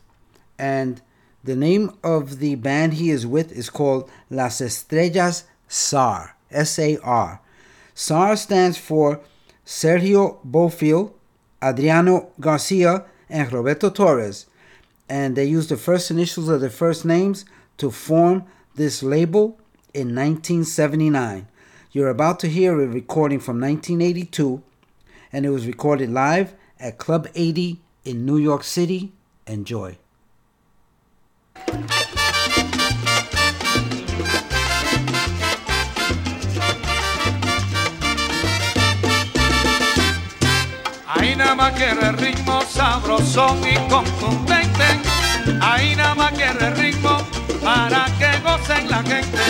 and 0.58 1.02
the 1.44 1.56
name 1.56 1.92
of 2.04 2.40
the 2.40 2.56
band 2.56 2.96
he 2.96 3.10
is 3.10 3.28
with 3.28 3.52
is 3.52 3.70
called 3.70 4.10
Las 4.30 4.62
Estrellas 4.62 5.44
SAR. 5.68 6.36
S 6.52 6.80
A 6.80 6.98
R. 6.98 7.42
SAR 8.00 8.38
stands 8.38 8.78
for 8.78 9.20
Sergio 9.66 10.38
Bofill, 10.50 11.12
Adriano 11.62 12.32
Garcia, 12.40 13.04
and 13.30 13.52
Roberto 13.52 13.90
Torres, 13.90 14.46
and 15.10 15.36
they 15.36 15.44
used 15.44 15.68
the 15.68 15.76
first 15.76 16.10
initials 16.10 16.48
of 16.48 16.62
their 16.62 16.70
first 16.70 17.04
names 17.04 17.44
to 17.76 17.92
form 17.92 18.46
this 18.76 19.04
label 19.04 19.60
in 19.94 20.16
1979. 20.16 21.50
You're 21.92 22.08
about 22.08 22.40
to 22.40 22.48
hear 22.48 22.72
a 22.82 22.88
recording 22.88 23.42
from 23.42 23.60
1982, 23.60 24.64
and 25.34 25.46
it 25.46 25.50
was 25.50 25.68
recorded 25.68 26.10
live 26.10 26.54
at 26.80 27.00
Club 27.00 27.28
80 27.36 27.82
in 28.06 28.26
New 28.26 28.38
York 28.38 28.64
City. 28.64 29.12
Enjoy. 29.46 29.98
Ahí 41.20 41.36
nada 41.36 41.54
más 41.54 41.74
quiere 41.74 42.14
ritmo 42.14 42.62
sabrosón 42.62 43.60
y 43.68 43.76
contundente. 43.90 44.86
Ahí 45.62 45.94
nada 45.94 46.16
más 46.16 46.32
quiere 46.32 46.70
ritmo 46.72 47.18
para 47.62 48.06
que 48.18 48.40
gocen 48.40 48.90
la 48.90 49.04
gente. 49.04 49.44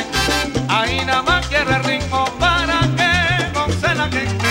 Ahí 0.68 1.06
nada 1.06 1.22
más 1.22 1.46
quiere 1.46 1.78
ritmo 1.80 2.26
para 2.40 2.80
que 2.98 3.54
goce 3.54 3.94
la 3.94 4.08
gente. 4.10 4.48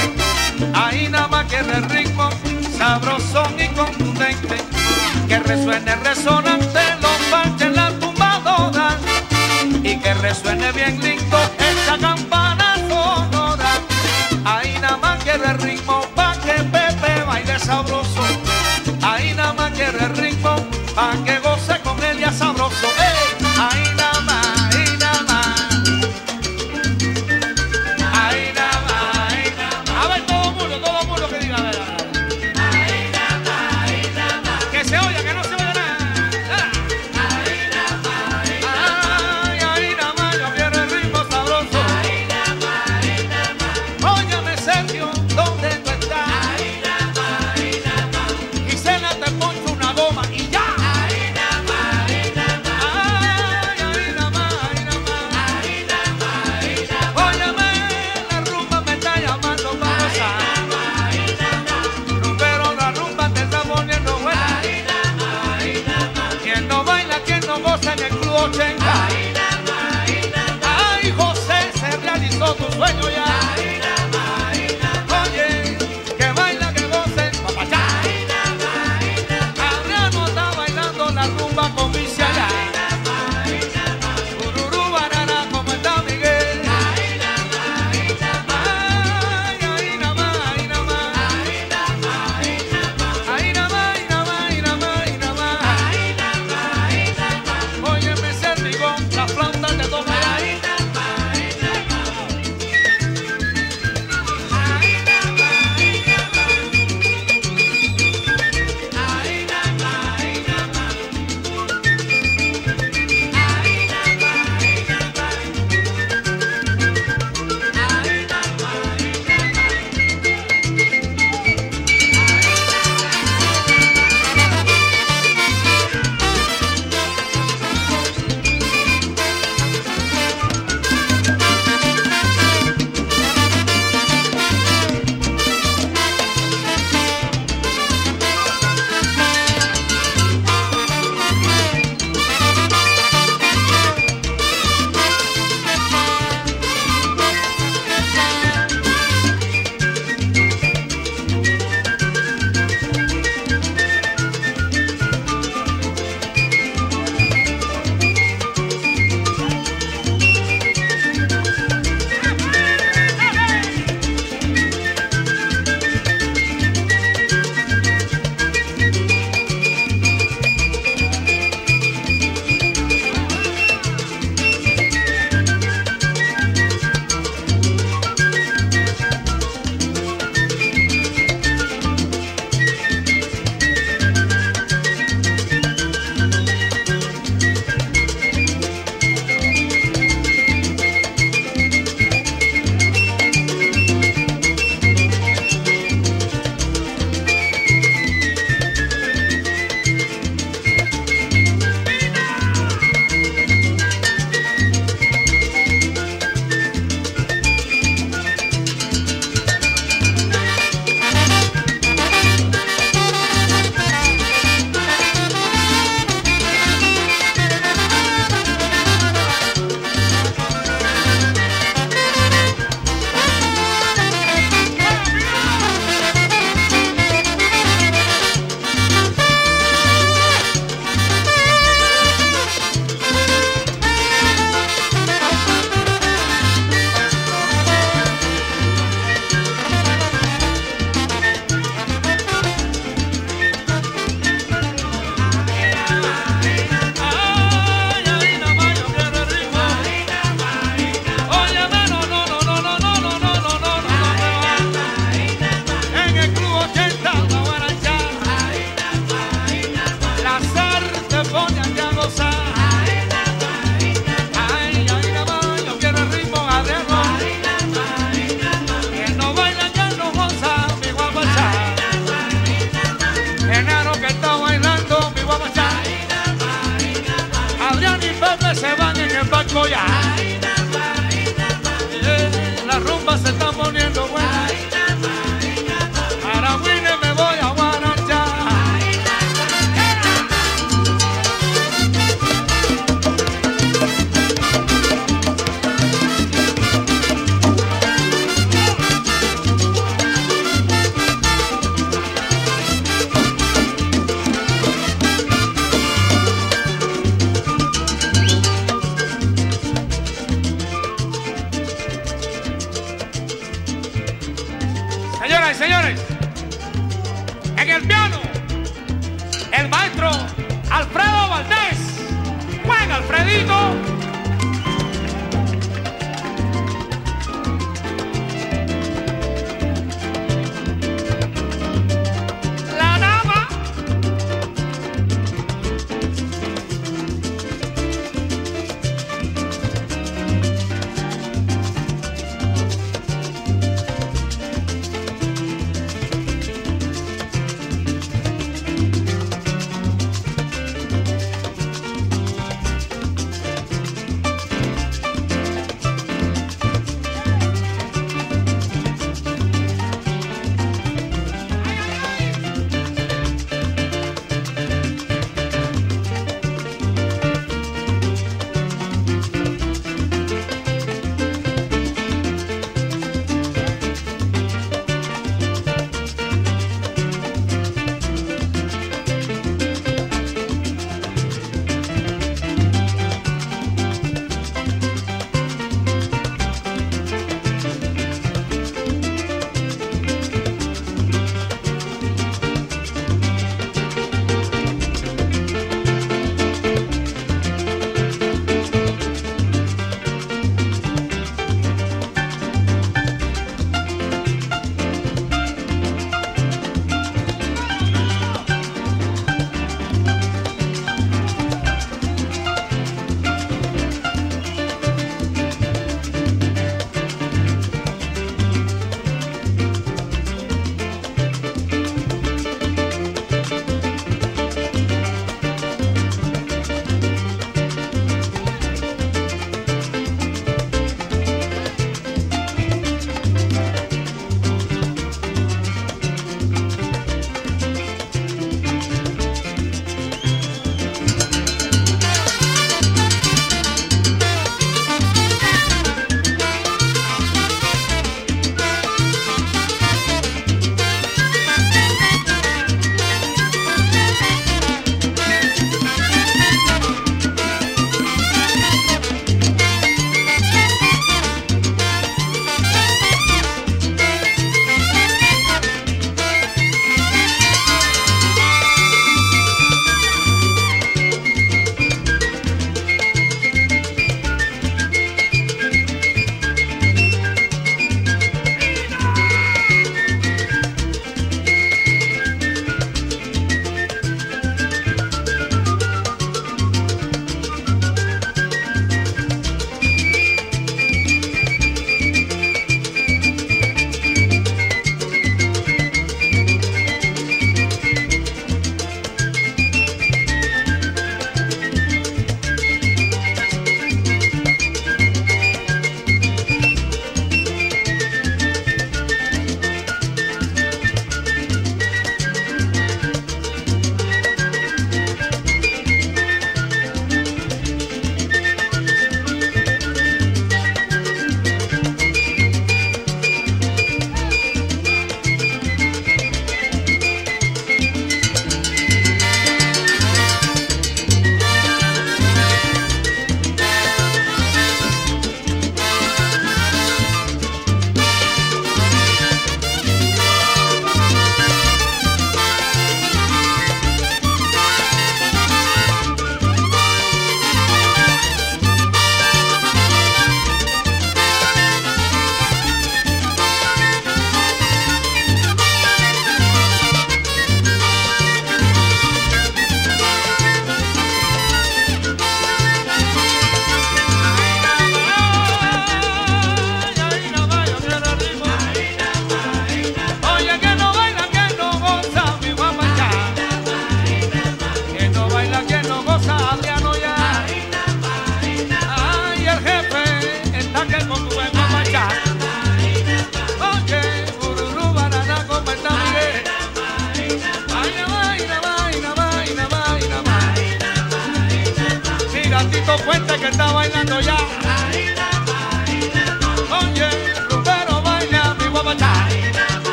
Ahí 0.73 1.09
nada 1.09 1.27
más 1.27 1.47
quiere 1.47 1.79
el 1.79 1.91
ritmo 1.91 2.31
sabrosón 2.79 3.53
y 3.59 3.67
contundente. 3.69 4.57
Que 5.27 5.41
resuene 5.41 5.97
resonante 5.97 6.81
los 7.03 7.19
parches 7.33 7.63
en 7.63 7.75
la 7.75 7.91
tumbadora. 7.99 8.97
Y 9.83 9.99
que 9.99 10.15
resuene 10.15 10.71
bien 10.71 11.01
Nada 19.79 20.28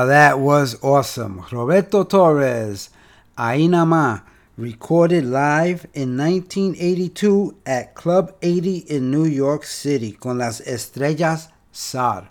Now 0.00 0.06
that 0.06 0.38
was 0.38 0.82
awesome. 0.82 1.44
Roberto 1.52 2.04
Torres, 2.04 2.88
Ahí 3.36 3.68
Na 3.68 3.84
Má, 3.84 4.22
recorded 4.56 5.26
live 5.26 5.86
in 5.92 6.16
1982 6.16 7.58
at 7.66 7.94
Club 7.94 8.32
80 8.40 8.78
in 8.88 9.10
New 9.10 9.26
York 9.26 9.64
City 9.64 10.12
con 10.12 10.38
las 10.38 10.62
estrellas 10.62 11.50
SAR. 11.70 12.30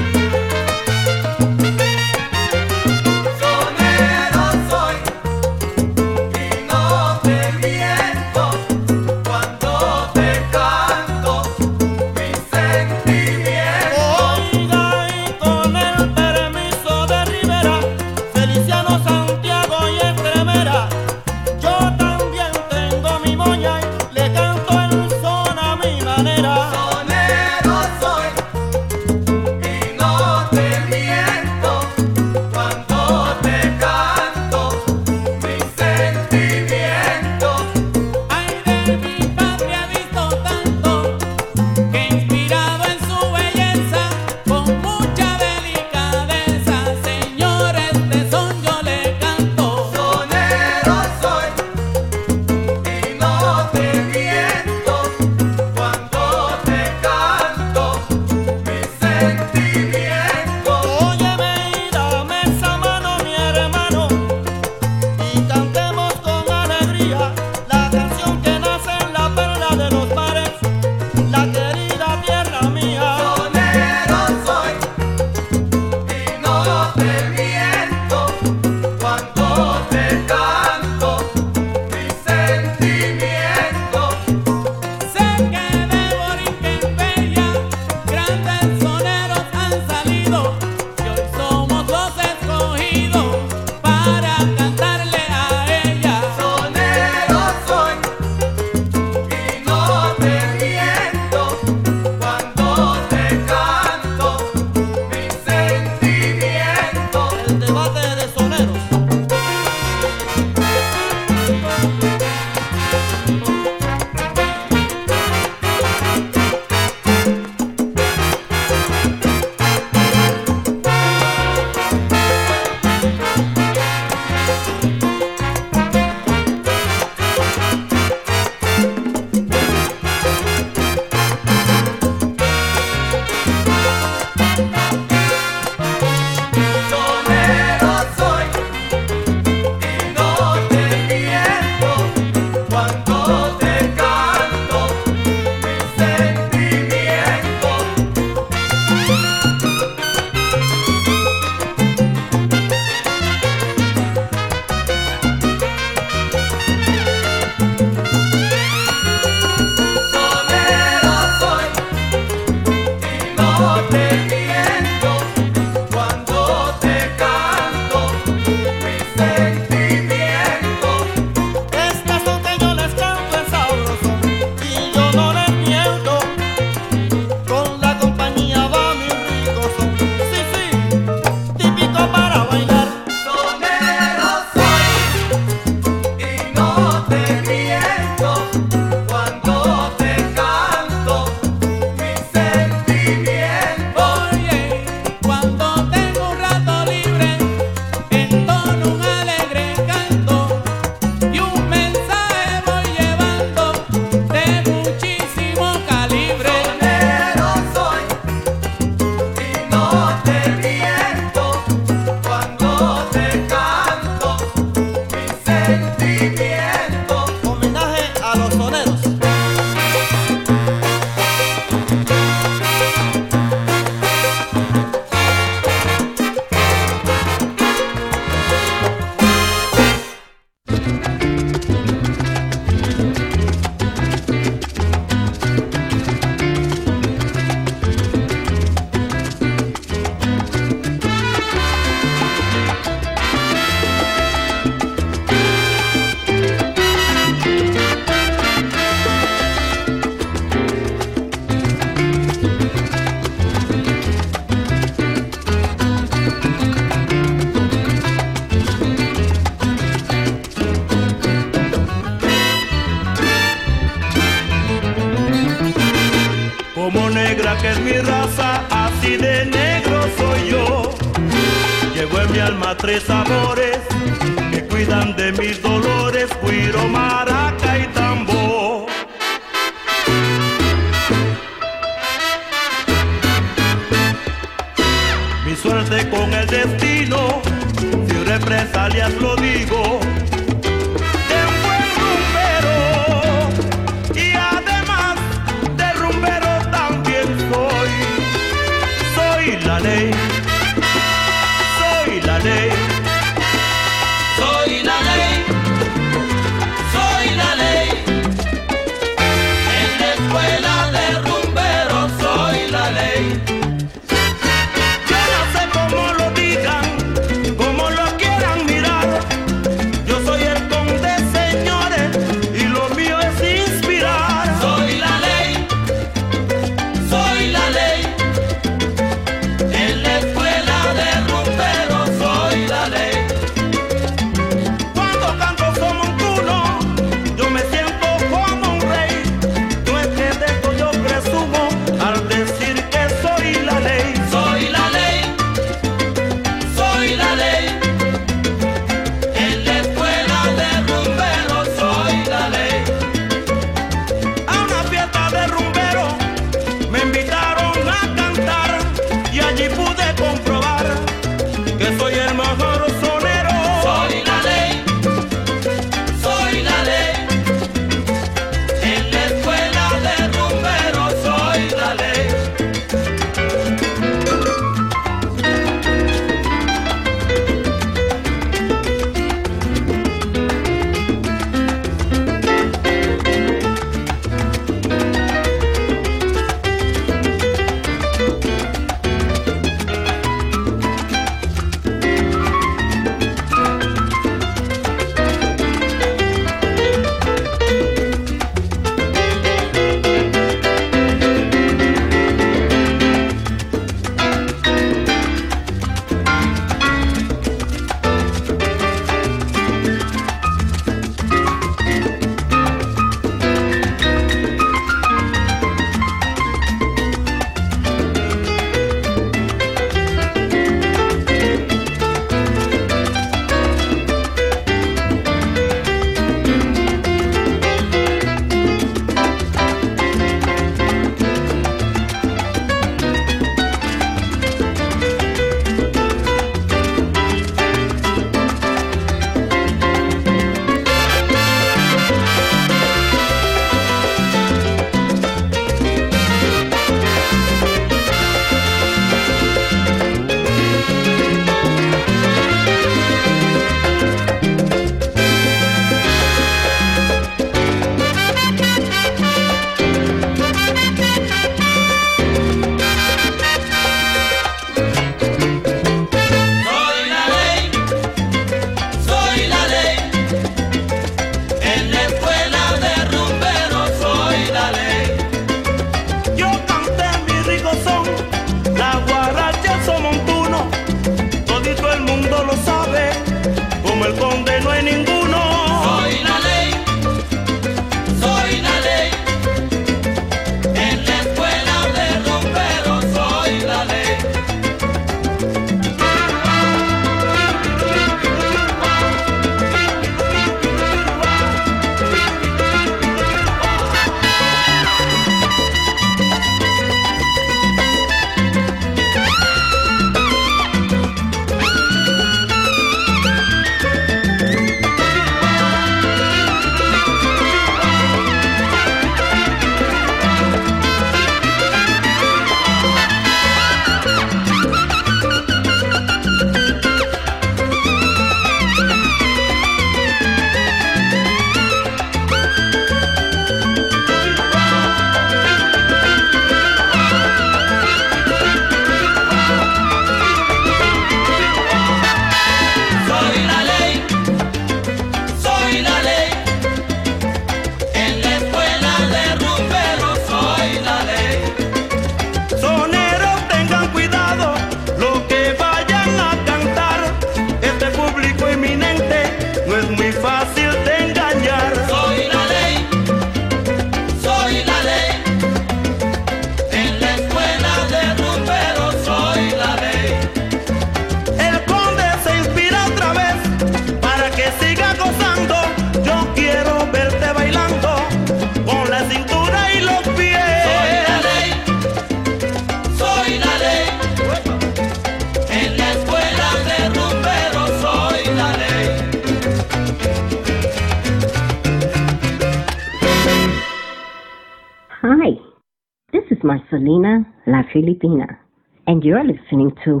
Filipina, 597.74 598.38
and 598.86 599.02
you're 599.02 599.24
listening 599.24 599.72
to 599.84 600.00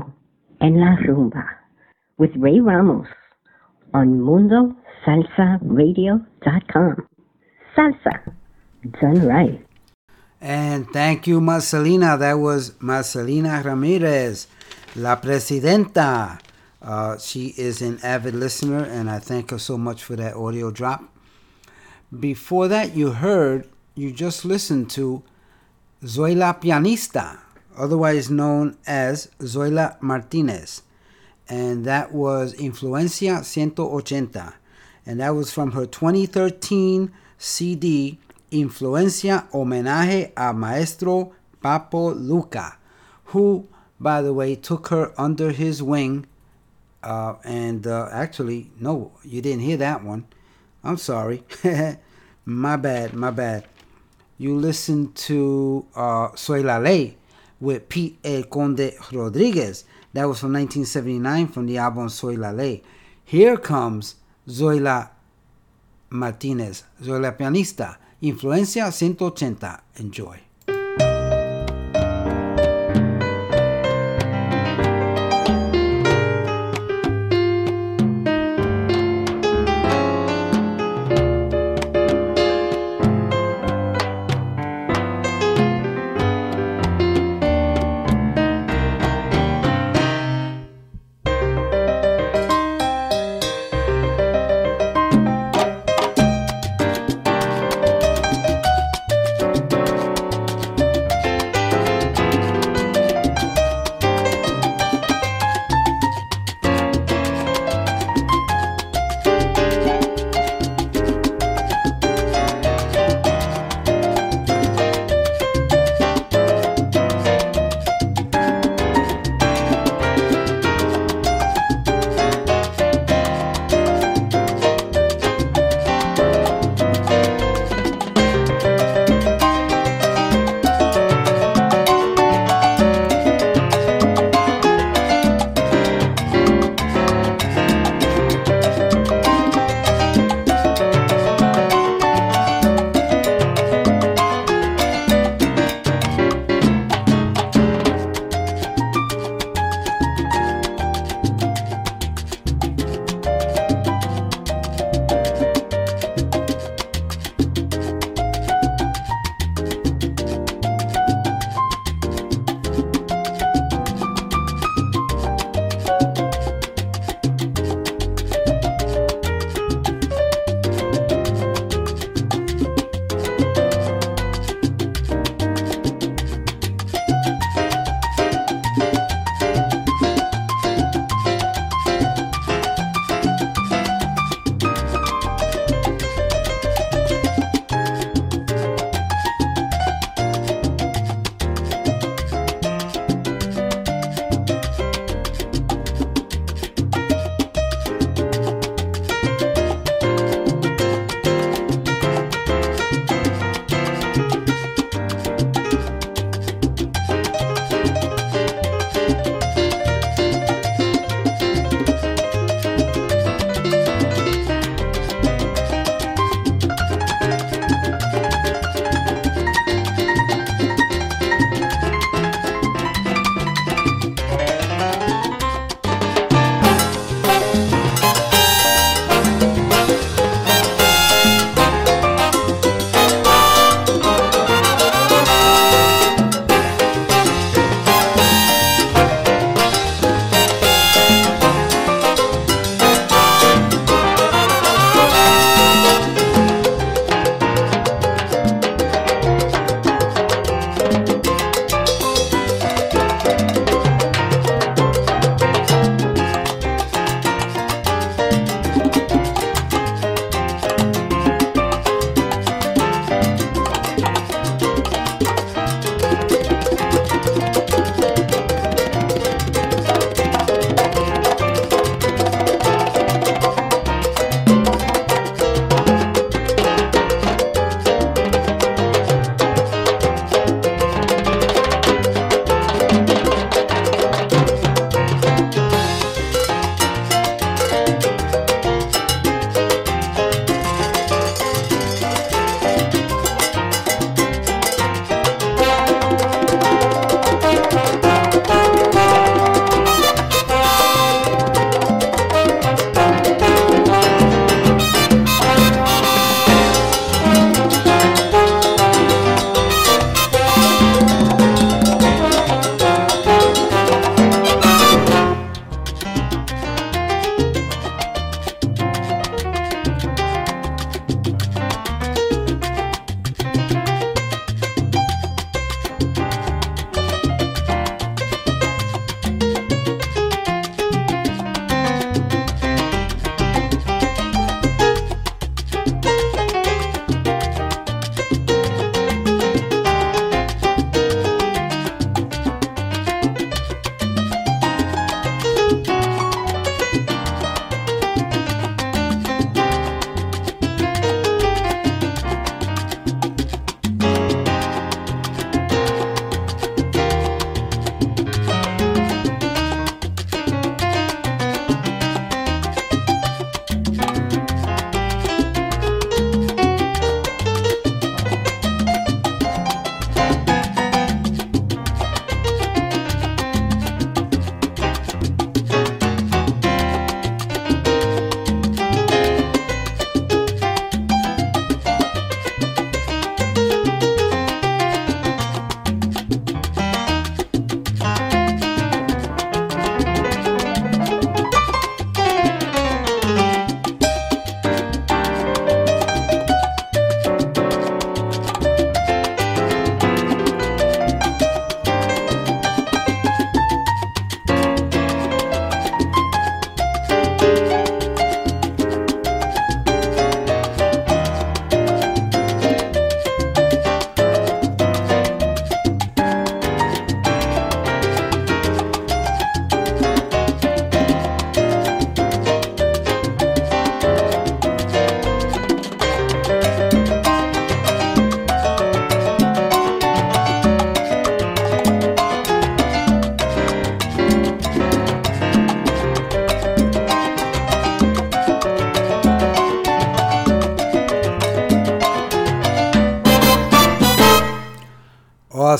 En 0.60 0.78
La 0.78 0.94
Rumba 0.96 1.44
with 2.18 2.30
Ray 2.36 2.60
Ramos 2.60 3.08
on 3.92 4.20
MundoSalsaRadio.com. 4.20 7.08
Salsa, 7.76 8.32
done 9.00 9.26
right. 9.26 9.66
And 10.40 10.88
thank 10.92 11.26
you, 11.26 11.40
Marcelina. 11.40 12.16
That 12.18 12.34
was 12.34 12.74
Marcelina 12.80 13.64
Ramirez, 13.64 14.46
La 14.94 15.16
Presidenta. 15.16 16.38
Uh, 16.80 17.18
she 17.18 17.54
is 17.56 17.82
an 17.82 17.98
avid 18.02 18.34
listener, 18.34 18.84
and 18.84 19.10
I 19.10 19.18
thank 19.18 19.50
her 19.50 19.58
so 19.58 19.76
much 19.78 20.04
for 20.04 20.14
that 20.16 20.36
audio 20.36 20.70
drop. 20.70 21.02
Before 22.20 22.68
that, 22.68 22.94
you 22.94 23.12
heard, 23.12 23.66
you 23.94 24.12
just 24.12 24.44
listened 24.44 24.90
to 24.90 25.22
Zoila 26.02 26.60
Pianista, 26.60 27.38
otherwise 27.76 28.30
known 28.30 28.76
as 28.86 29.28
Zoila 29.40 30.00
Martinez. 30.00 30.82
And 31.48 31.84
that 31.84 32.12
was 32.12 32.54
Influencia 32.54 33.42
180. 33.44 34.56
And 35.06 35.20
that 35.20 35.30
was 35.30 35.52
from 35.52 35.72
her 35.72 35.86
2013 35.86 37.12
CD, 37.36 38.18
Influencia 38.50 39.50
Homenaje 39.50 40.32
a 40.36 40.52
Maestro 40.52 41.32
Papo 41.62 42.14
Lucca, 42.14 42.78
who, 43.26 43.66
by 44.00 44.22
the 44.22 44.32
way, 44.32 44.54
took 44.54 44.88
her 44.88 45.12
under 45.18 45.50
his 45.50 45.82
wing. 45.82 46.26
Uh, 47.02 47.34
and 47.44 47.86
uh, 47.86 48.08
actually, 48.10 48.70
no, 48.80 49.12
you 49.22 49.42
didn't 49.42 49.60
hear 49.60 49.76
that 49.76 50.02
one. 50.02 50.26
I'm 50.82 50.96
sorry. 50.96 51.42
my 52.44 52.76
bad, 52.76 53.12
my 53.12 53.30
bad. 53.30 53.66
You 54.38 54.56
listened 54.56 55.14
to 55.16 55.86
uh, 55.94 56.34
Soy 56.34 56.62
La 56.62 56.78
Ley 56.78 57.16
with 57.64 57.88
Pete 57.88 58.18
El 58.22 58.44
Conde 58.44 58.92
Rodriguez. 59.10 59.84
That 60.12 60.28
was 60.28 60.38
from 60.38 60.52
1979 60.52 61.48
from 61.48 61.66
the 61.66 61.78
album 61.78 62.08
Soy 62.08 62.34
La 62.34 62.50
Ley. 62.50 62.82
Here 63.24 63.56
comes 63.56 64.16
Zoila 64.46 65.10
Martinez, 66.10 66.84
Zoila 67.02 67.36
Pianista, 67.36 67.96
Influencia 68.22 68.92
180. 68.92 69.82
Enjoy. 69.96 70.40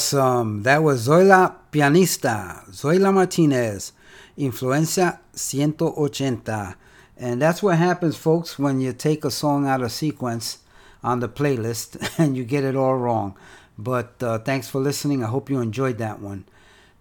Awesome. 0.05 0.65
That 0.65 0.83
was 0.83 1.09
Zoila 1.09 1.55
Pianista, 1.73 2.69
Zoila 2.69 3.11
Martinez, 3.11 3.93
Influencia 4.37 5.19
180. 5.33 6.77
And 7.17 7.41
that's 7.41 7.63
what 7.63 7.79
happens, 7.79 8.15
folks, 8.15 8.59
when 8.59 8.83
you 8.83 8.93
take 8.93 9.25
a 9.25 9.31
song 9.31 9.67
out 9.67 9.81
of 9.81 9.91
sequence 9.93 10.59
on 11.03 11.21
the 11.21 11.29
playlist 11.31 11.97
and 12.19 12.37
you 12.37 12.45
get 12.45 12.65
it 12.65 12.77
all 12.77 12.97
wrong. 12.97 13.35
But 13.79 14.23
uh, 14.23 14.41
thanks 14.41 14.69
for 14.69 14.79
listening. 14.79 15.25
I 15.25 15.29
hope 15.29 15.49
you 15.49 15.63
enjoyed 15.63 15.97
that 15.97 16.21
one. 16.21 16.45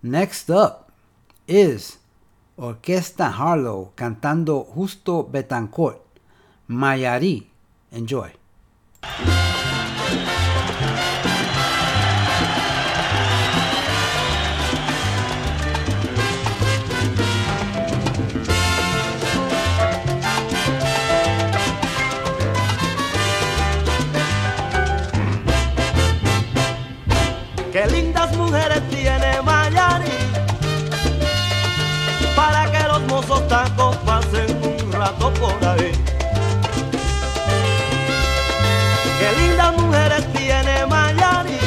Next 0.02 0.50
up 0.50 0.90
is 1.46 1.98
Orquesta 2.58 3.34
Harlow 3.34 3.92
cantando 3.98 4.74
Justo 4.74 5.24
Betancourt, 5.24 6.00
Mayari. 6.70 7.48
Enjoy. 7.92 8.32
Qué 27.84 27.90
lindas 27.90 28.34
mujeres 28.38 28.82
tiene 28.90 29.42
Mayari 29.42 30.18
para 32.34 32.72
que 32.72 32.88
los 32.88 33.02
mozos 33.02 33.46
tacos 33.50 33.98
pasen 34.06 34.50
un 34.64 34.90
rato 34.94 35.34
por 35.34 35.68
ahí. 35.68 35.92
Qué 39.20 39.30
lindas 39.38 39.76
mujeres 39.76 40.26
tiene 40.32 40.86
Mayari 40.86 41.60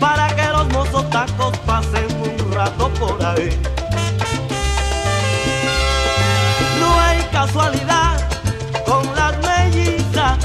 para 0.00 0.26
que 0.34 0.48
los 0.48 0.66
mozos 0.72 1.08
tacos 1.10 1.56
pasen 1.58 2.08
un 2.20 2.52
rato 2.52 2.88
por 2.94 3.24
ahí. 3.24 3.56
No 6.80 7.00
hay 7.00 7.22
casualidad 7.30 8.18
con 8.84 9.04
las 9.14 9.38
mellizas, 9.38 10.36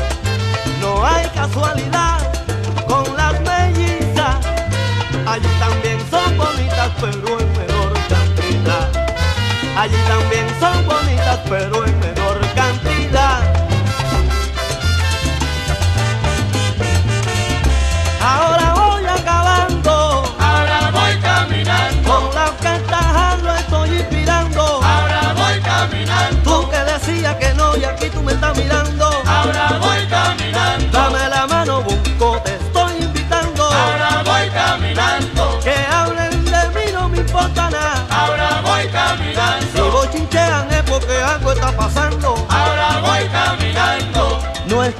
no 0.79 1.03
hay 1.03 1.27
casualidad 1.29 2.14
son 10.59 10.85
bonitas, 10.85 11.39
pero 11.49 11.84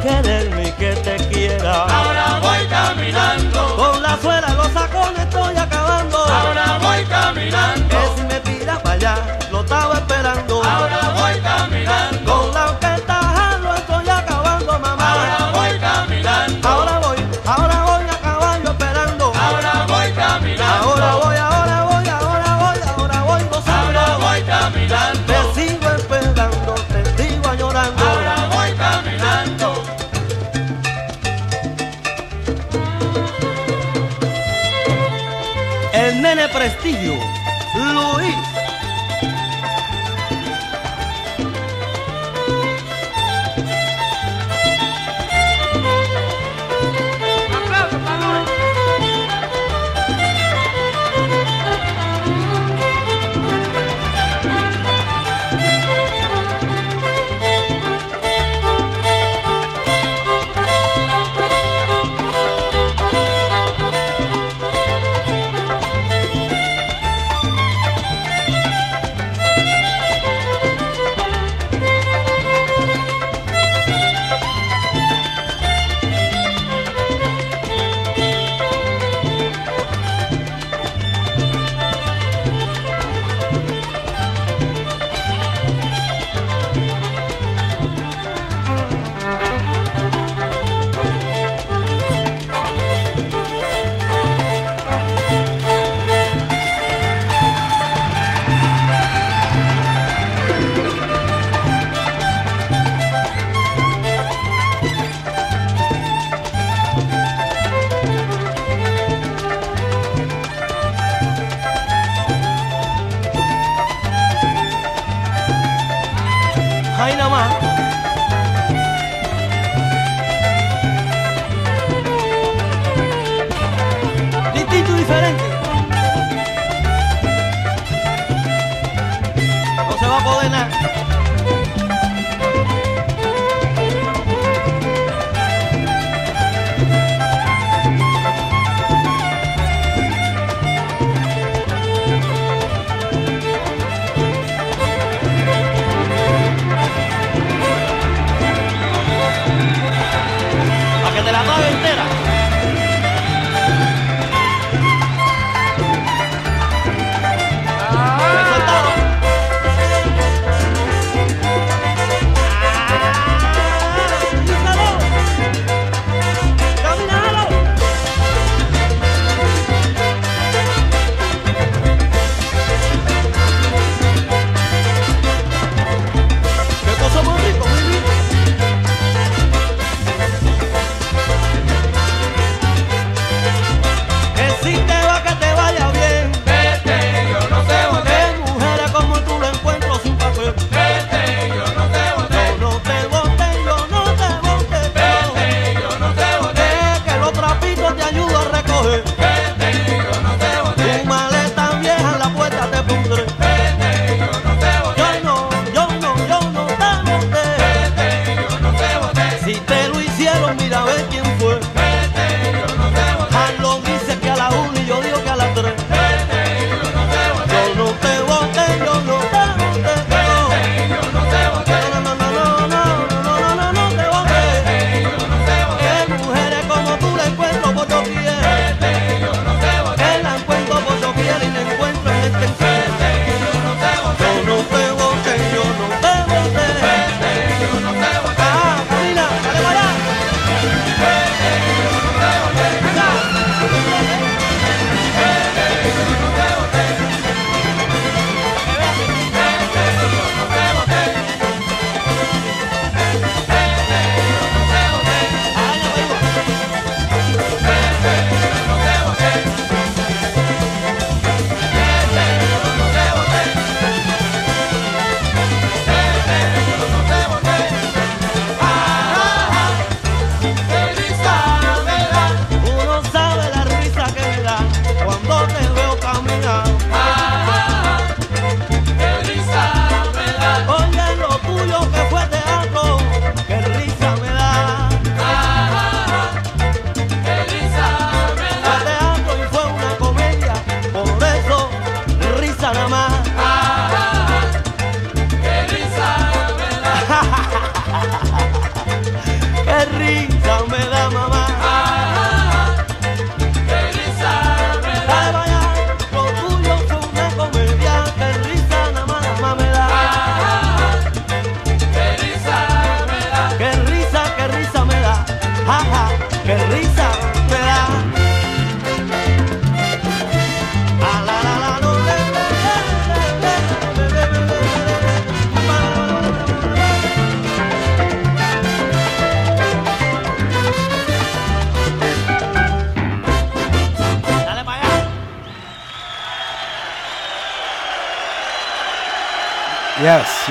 No 0.03 0.09
es 0.11 0.21
querer 0.21 0.55
ni 0.55 0.71
que 0.73 0.95
te 0.95 1.15
quiera. 1.27 1.83
Ahora 1.85 2.39
voy 2.41 2.67
caminando. 2.67 3.94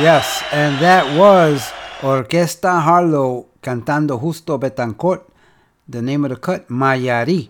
Yes. 0.05 0.45
And 0.53 0.79
that 0.83 1.19
was 1.19 1.73
Orquesta 2.01 2.83
Harlow 2.83 3.47
cantando 3.63 4.21
Justo 4.21 4.59
Betancourt. 4.59 5.23
The 5.89 6.03
name 6.03 6.27
of 6.27 6.31
the 6.31 6.37
cut, 6.37 6.69
Mayari. 6.69 7.49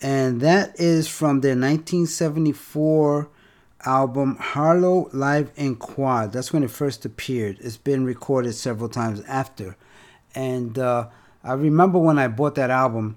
And 0.00 0.40
that 0.40 0.78
is 0.78 1.08
from 1.08 1.40
their 1.40 1.56
1974 1.56 3.28
album 3.84 4.36
Harlow 4.36 5.10
Live 5.12 5.50
in 5.56 5.74
Quad. 5.74 6.32
That's 6.32 6.52
when 6.52 6.62
it 6.62 6.70
first 6.70 7.04
appeared. 7.04 7.56
It's 7.58 7.76
been 7.76 8.04
recorded 8.04 8.52
several 8.54 8.88
times 8.88 9.20
after. 9.22 9.76
And 10.36 10.78
uh, 10.78 11.08
I 11.42 11.54
remember 11.54 11.98
when 11.98 12.16
I 12.16 12.28
bought 12.28 12.54
that 12.54 12.70
album, 12.70 13.16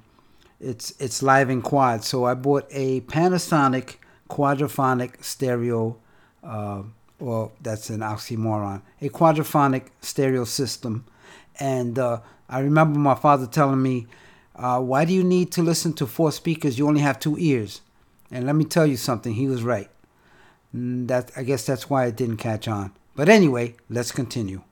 it's 0.59 0.99
it's 0.99 1.21
live 1.21 1.51
in 1.51 1.61
quad. 1.61 2.03
So 2.03 2.25
I 2.25 2.33
bought 2.33 2.65
a 2.71 3.01
Panasonic 3.01 3.97
quadraphonic 4.27 5.23
stereo 5.23 5.97
uh, 6.43 6.81
well, 7.21 7.51
that's 7.61 7.89
an 7.89 7.99
oxymoron, 8.01 8.81
a 9.01 9.09
quadraphonic 9.09 9.87
stereo 10.01 10.43
system. 10.43 11.05
And 11.59 11.99
uh, 11.99 12.21
I 12.49 12.59
remember 12.59 12.97
my 12.99 13.15
father 13.15 13.45
telling 13.47 13.81
me, 13.81 14.07
uh, 14.55 14.81
Why 14.81 15.05
do 15.05 15.13
you 15.13 15.23
need 15.23 15.51
to 15.53 15.61
listen 15.61 15.93
to 15.93 16.07
four 16.07 16.31
speakers? 16.31 16.77
You 16.77 16.87
only 16.87 17.01
have 17.01 17.19
two 17.19 17.37
ears. 17.37 17.81
And 18.31 18.45
let 18.45 18.55
me 18.55 18.65
tell 18.65 18.87
you 18.87 18.97
something, 18.97 19.33
he 19.33 19.47
was 19.47 19.63
right. 19.63 19.89
Mm, 20.75 21.07
That 21.07 21.31
I 21.35 21.43
guess 21.43 21.65
that's 21.65 21.89
why 21.89 22.05
it 22.05 22.15
didn't 22.15 22.37
catch 22.37 22.67
on. 22.67 22.91
But 23.15 23.29
anyway, 23.29 23.75
let's 23.89 24.11
continue. 24.11 24.63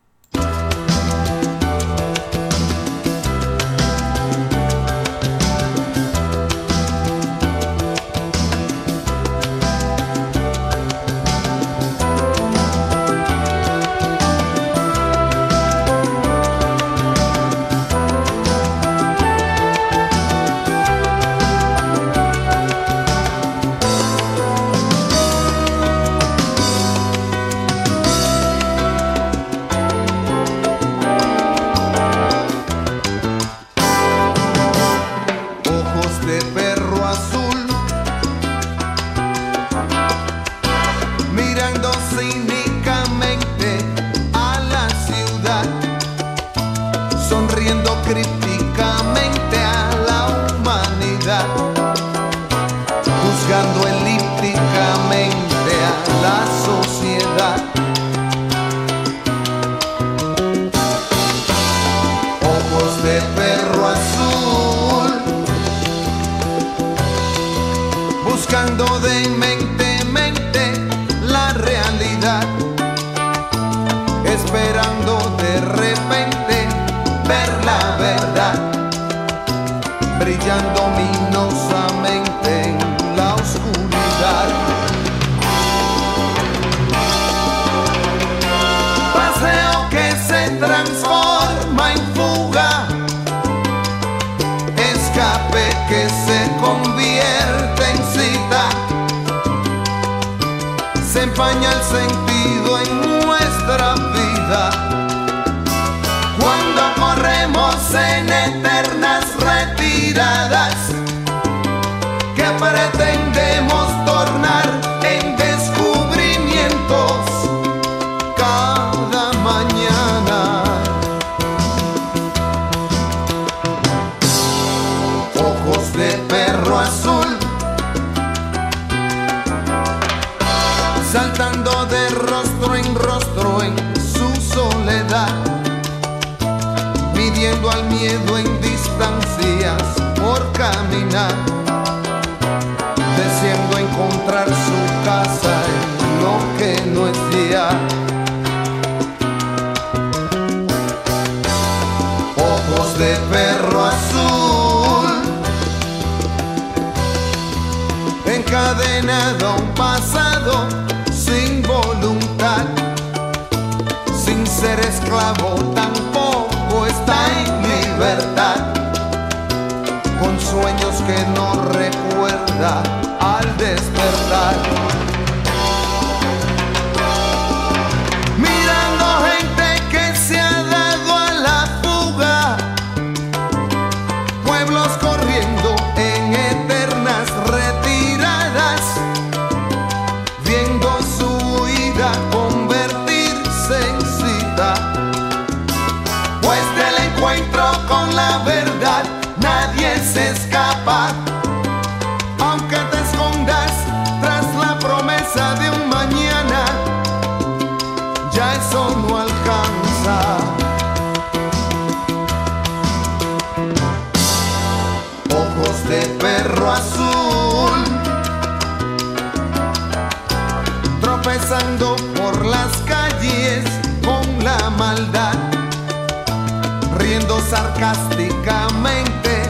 Riendo 227.09 227.41
sarcásticamente 227.41 229.41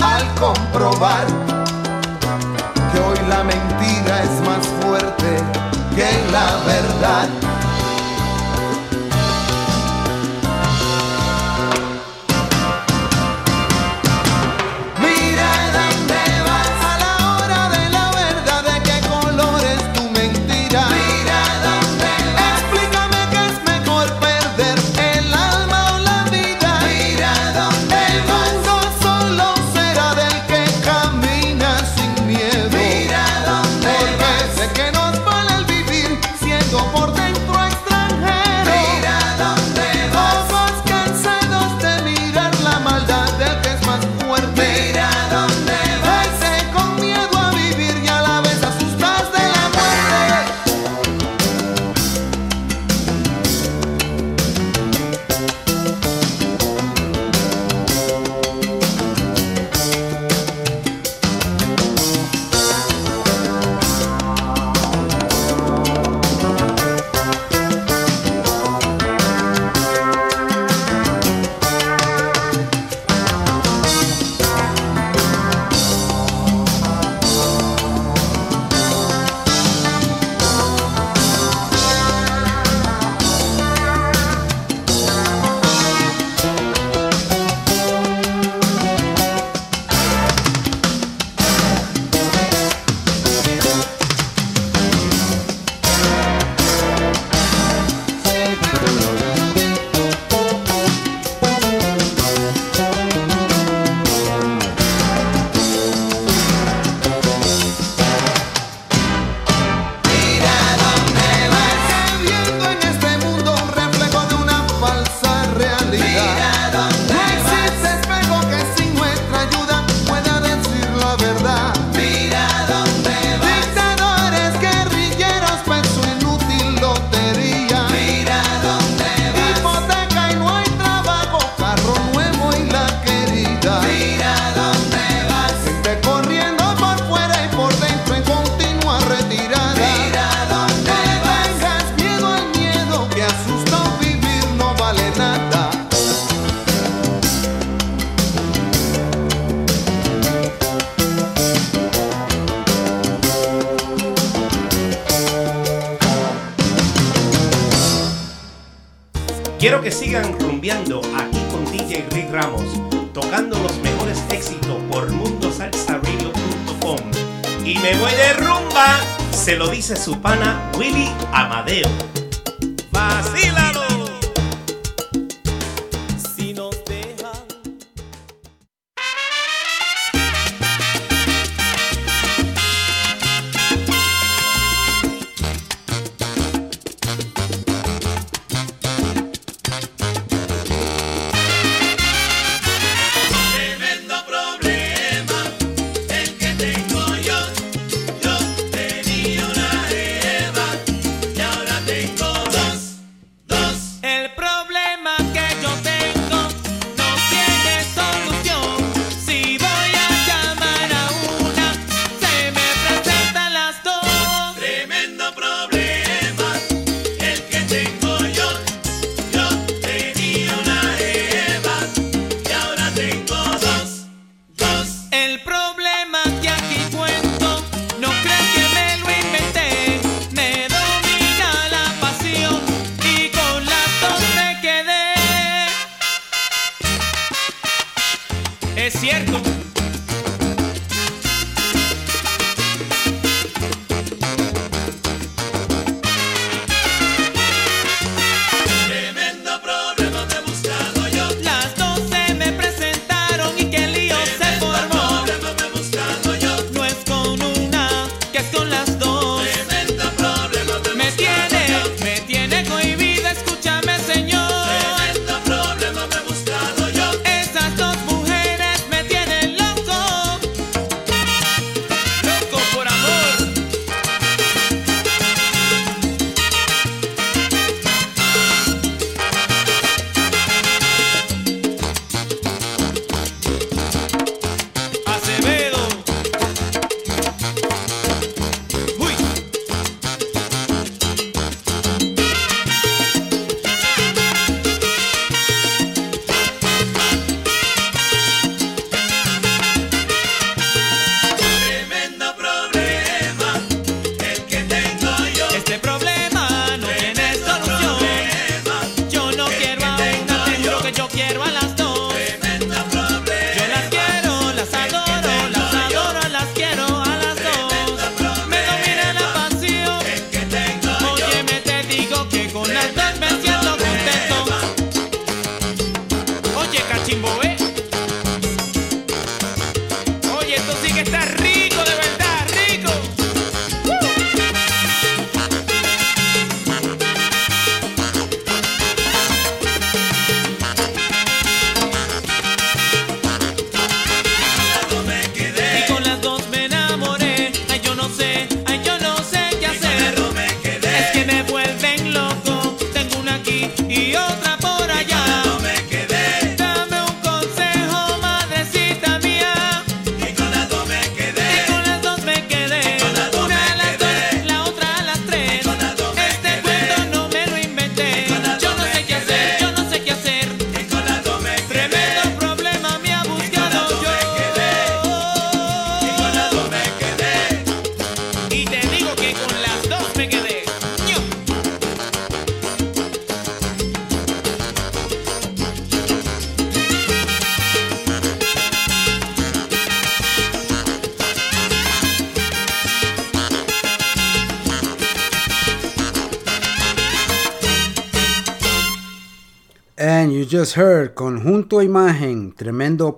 al 0.00 0.32
comprobar 0.34 1.26
que 2.92 3.00
hoy 3.00 3.18
la 3.28 3.42
mentira 3.42 4.22
es 4.22 4.40
más 4.46 4.64
fuerte 4.80 5.42
que 5.96 6.08
la 6.30 6.58
verdad. 6.64 7.49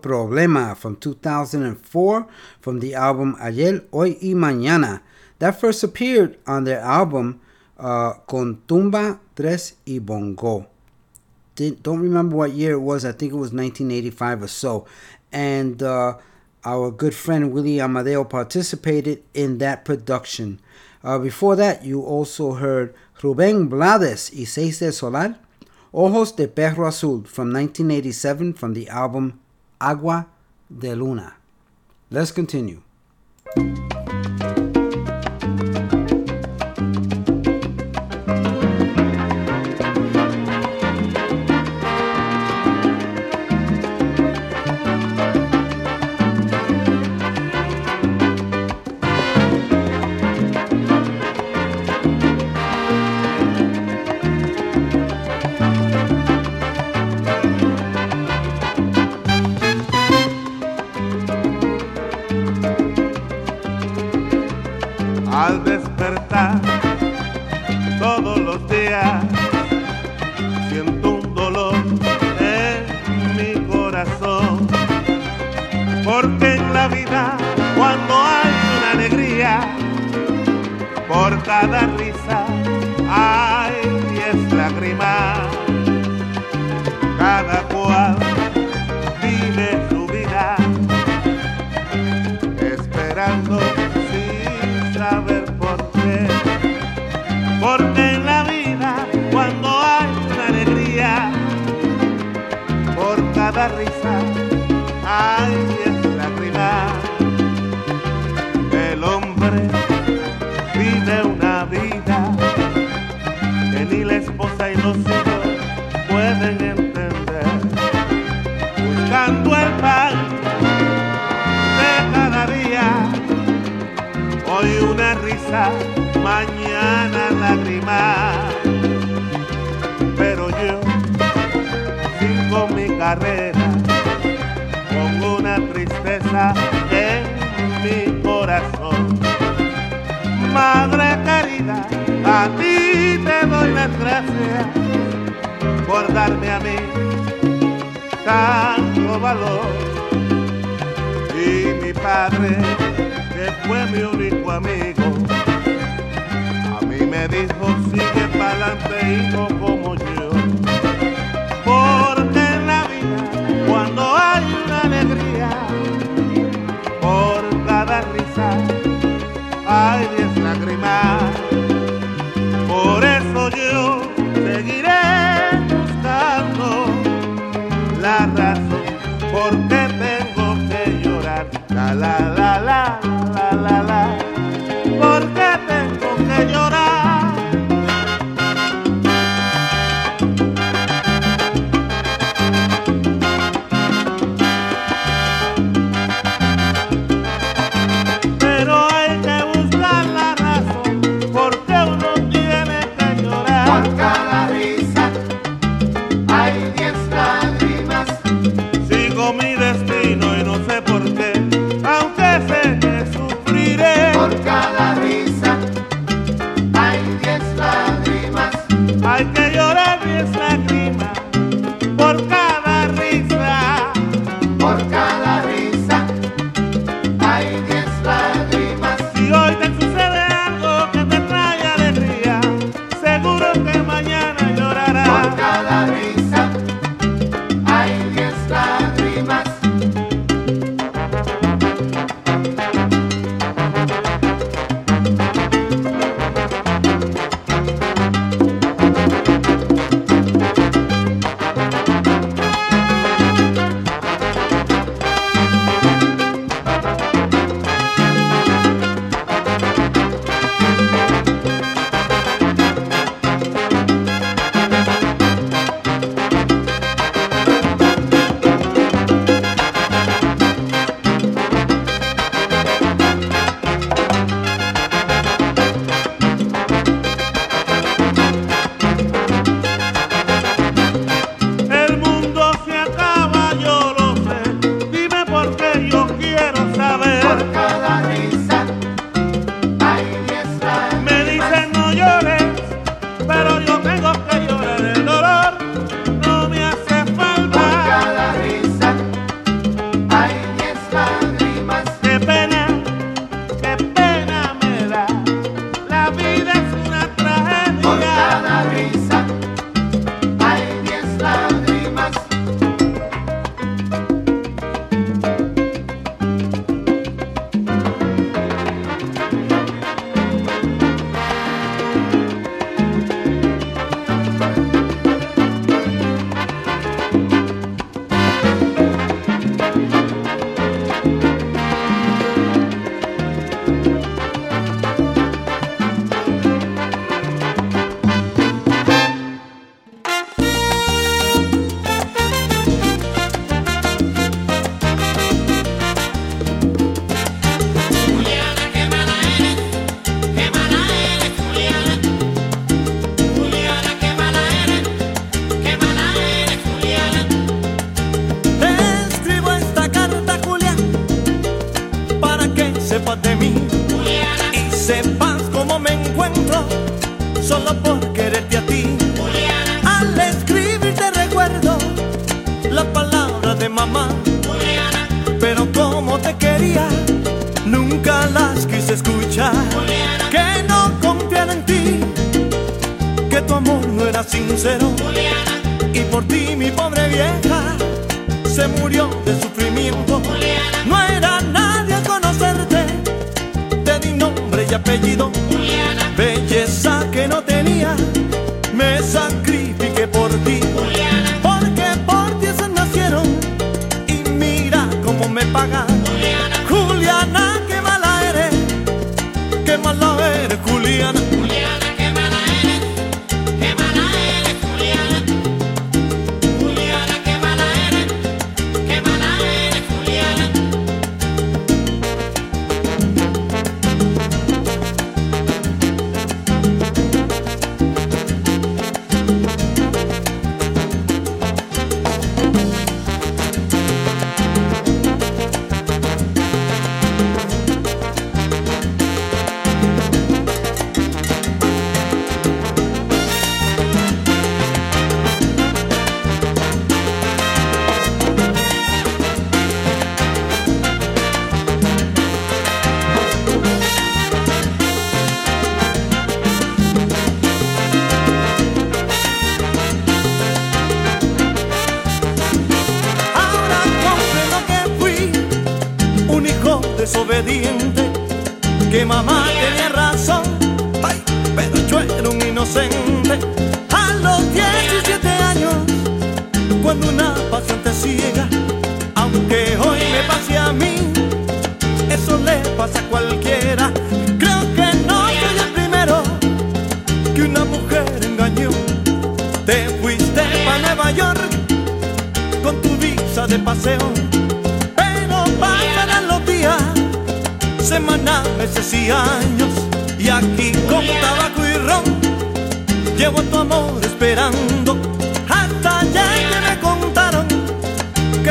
Problema 0.03 0.77
from 0.77 0.97
2004 0.97 2.27
from 2.61 2.81
the 2.81 2.95
album 2.95 3.37
Ayer, 3.41 3.85
Hoy 3.93 4.17
y 4.21 4.35
Mañana. 4.35 5.01
That 5.39 5.59
first 5.61 5.83
appeared 5.83 6.39
on 6.47 6.65
their 6.65 6.81
album 6.81 7.41
uh, 7.79 8.15
Con 8.27 8.63
Tumba, 8.67 9.21
Tres 9.35 9.75
y 9.87 9.99
Bongo. 9.99 10.67
Did, 11.55 11.83
don't 11.83 12.01
remember 12.01 12.37
what 12.37 12.53
year 12.53 12.73
it 12.73 12.81
was. 12.81 13.05
I 13.05 13.13
think 13.13 13.33
it 13.33 13.37
was 13.37 13.53
1985 13.53 14.43
or 14.43 14.49
so. 14.49 14.87
And 15.31 15.83
uh, 15.83 16.17
our 16.65 16.91
good 16.91 17.15
friend 17.15 17.53
Willie 17.53 17.81
Amadeo 17.81 18.25
participated 18.25 19.23
in 19.35 19.59
that 19.59 19.85
production. 19.85 20.61
Uh, 21.05 21.19
before 21.19 21.57
that, 21.57 21.85
you 21.85 22.03
also 22.03 22.55
heard 22.55 22.95
Rubén 23.21 23.69
Blades 23.69 24.31
y 24.33 24.45
Seis 24.45 24.79
del 24.79 24.93
Solar, 24.93 25.37
Ojos 25.93 26.33
de 26.33 26.49
Perro 26.49 26.87
Azul 26.87 27.25
from 27.25 27.53
1987 27.53 28.55
from 28.55 28.75
the 28.75 28.89
album 28.89 29.41
Agua 29.83 30.29
de 30.71 30.95
Luna. 30.95 31.35
Let's 32.09 32.31
continue. 32.31 32.83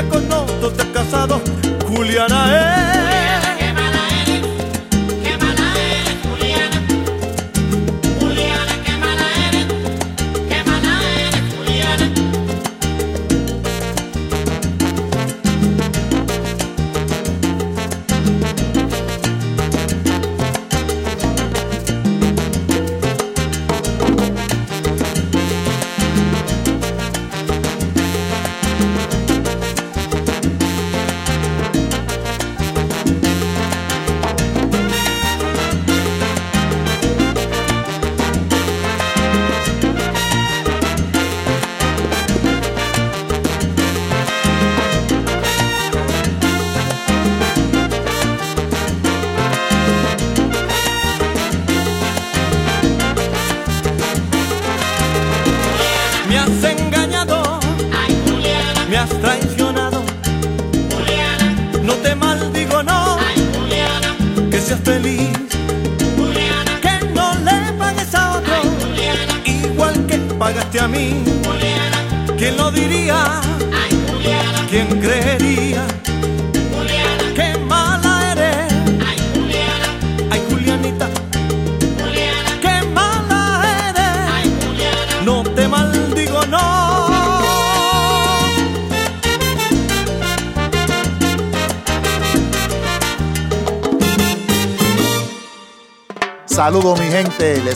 con 0.10 0.32
otros 0.32 0.72
está 0.72 0.92
casado 0.92 1.42
Juliana 1.88 2.86
es. 2.86 2.91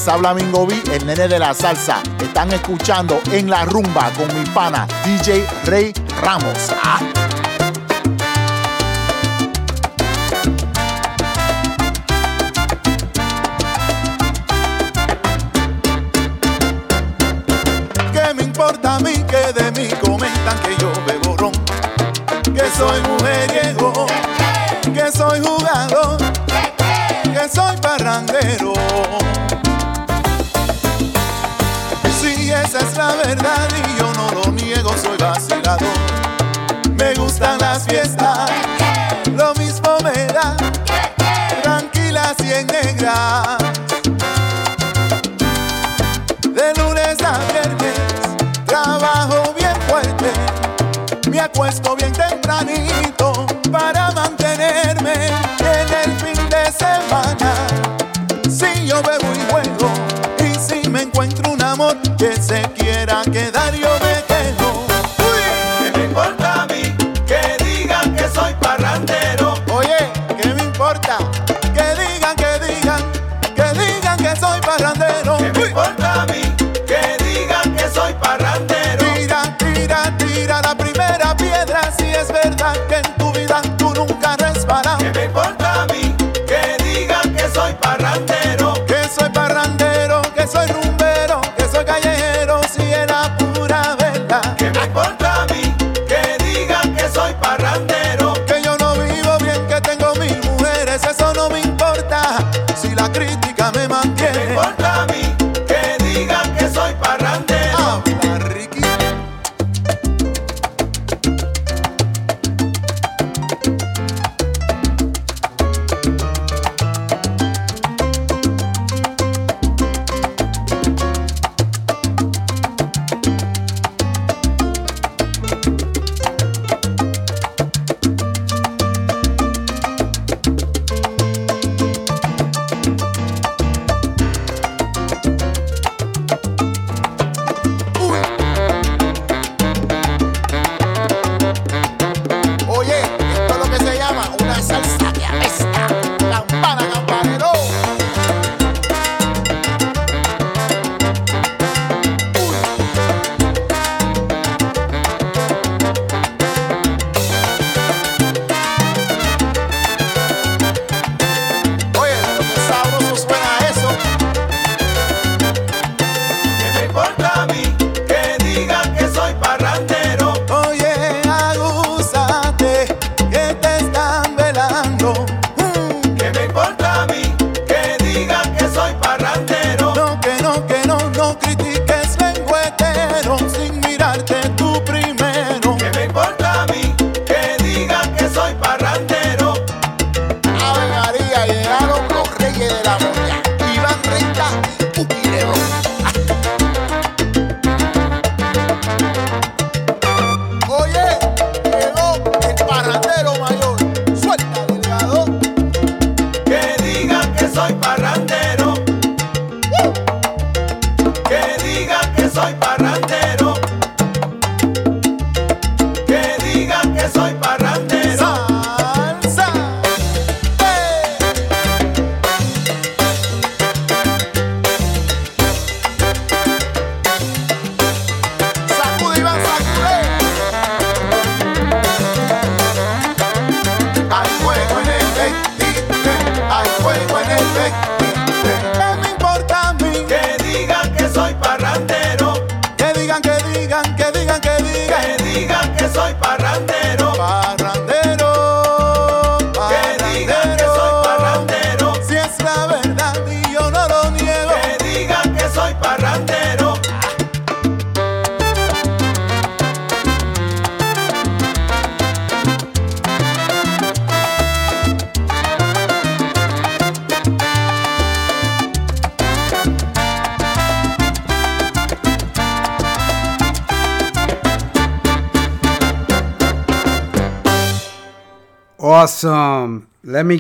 Habla 0.08 0.34
Mingo 0.34 0.68
B, 0.68 0.82
el 0.94 1.06
nene 1.06 1.28
de 1.28 1.40
la 1.40 1.54
salsa. 1.54 2.04
Están 2.20 2.52
escuchando 2.52 3.20
en 3.32 3.50
la 3.50 3.66
rumba 3.66 4.12
con 4.12 4.28
mi 4.38 4.46
pana 4.50 4.88
DJ 5.04 5.48
Rey 5.66 5.94
Ramos. 6.22 6.72
¡Ah! 6.84 7.25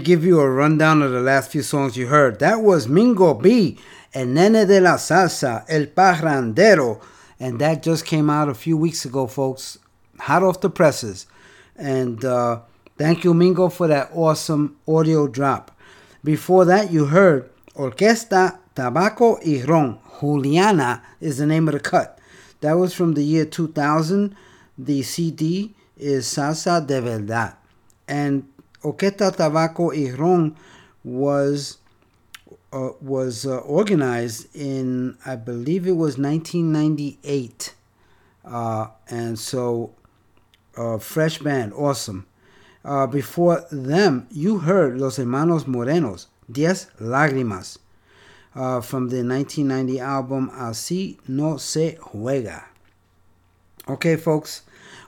Give 0.05 0.23
you 0.23 0.39
a 0.39 0.49
rundown 0.49 1.01
of 1.01 1.11
the 1.11 1.19
last 1.19 1.51
few 1.51 1.63
songs 1.63 1.97
you 1.97 2.07
heard. 2.07 2.39
That 2.39 2.61
was 2.61 2.87
Mingo 2.87 3.33
B 3.33 3.77
and 4.13 4.35
Nene 4.35 4.65
de 4.65 4.79
la 4.79 4.95
Salsa, 4.95 5.65
El 5.67 5.87
Parrandero. 5.87 7.01
And 7.39 7.59
that 7.59 7.83
just 7.83 8.05
came 8.05 8.29
out 8.29 8.47
a 8.47 8.53
few 8.53 8.77
weeks 8.77 9.03
ago, 9.03 9.27
folks. 9.27 9.79
Hot 10.19 10.43
off 10.43 10.61
the 10.61 10.69
presses. 10.69 11.25
And 11.75 12.23
uh, 12.23 12.61
thank 12.97 13.23
you, 13.23 13.33
Mingo, 13.33 13.67
for 13.67 13.87
that 13.87 14.11
awesome 14.13 14.77
audio 14.87 15.27
drop. 15.27 15.75
Before 16.23 16.63
that, 16.65 16.91
you 16.91 17.05
heard 17.05 17.49
Orquesta 17.75 18.59
Tabaco 18.75 19.39
y 19.43 19.63
Ron. 19.65 19.99
Juliana 20.21 21.01
is 21.19 21.39
the 21.39 21.45
name 21.45 21.67
of 21.67 21.73
the 21.73 21.79
cut. 21.79 22.19
That 22.61 22.73
was 22.73 22.93
from 22.93 23.15
the 23.15 23.23
year 23.23 23.45
2000. 23.45 24.35
The 24.77 25.01
CD 25.01 25.73
is 25.97 26.25
Salsa 26.27 26.85
de 26.85 27.01
Verdad. 27.01 27.55
And 28.07 28.47
Orquesta 28.85 29.31
Tabaco 29.31 29.91
y 29.91 30.11
Ron 30.15 30.55
was 31.03 31.79
uh, 32.71 32.89
was 33.01 33.45
uh, 33.45 33.57
organized 33.59 34.53
in, 34.55 35.17
I 35.25 35.35
believe 35.37 35.87
it 35.87 35.93
was 35.93 36.17
1998. 36.17 37.73
Uh, 38.45 38.87
and 39.09 39.39
so, 39.39 39.93
uh, 40.77 40.97
fresh 40.99 41.39
band, 41.39 41.73
awesome. 41.73 42.27
Uh, 42.83 43.07
before 43.07 43.65
them, 43.71 44.27
you 44.29 44.59
heard 44.59 44.99
Los 44.99 45.17
Hermanos 45.17 45.63
Morenos, 45.63 46.27
Diez 46.51 46.87
Lágrimas, 46.99 47.79
uh, 48.55 48.81
from 48.81 49.09
the 49.09 49.23
1990 49.23 49.99
album 49.99 50.51
Así 50.51 51.17
No 51.27 51.57
Se 51.57 51.97
Juega. 51.99 52.65
Okay, 53.87 54.15
folks, 54.15 54.61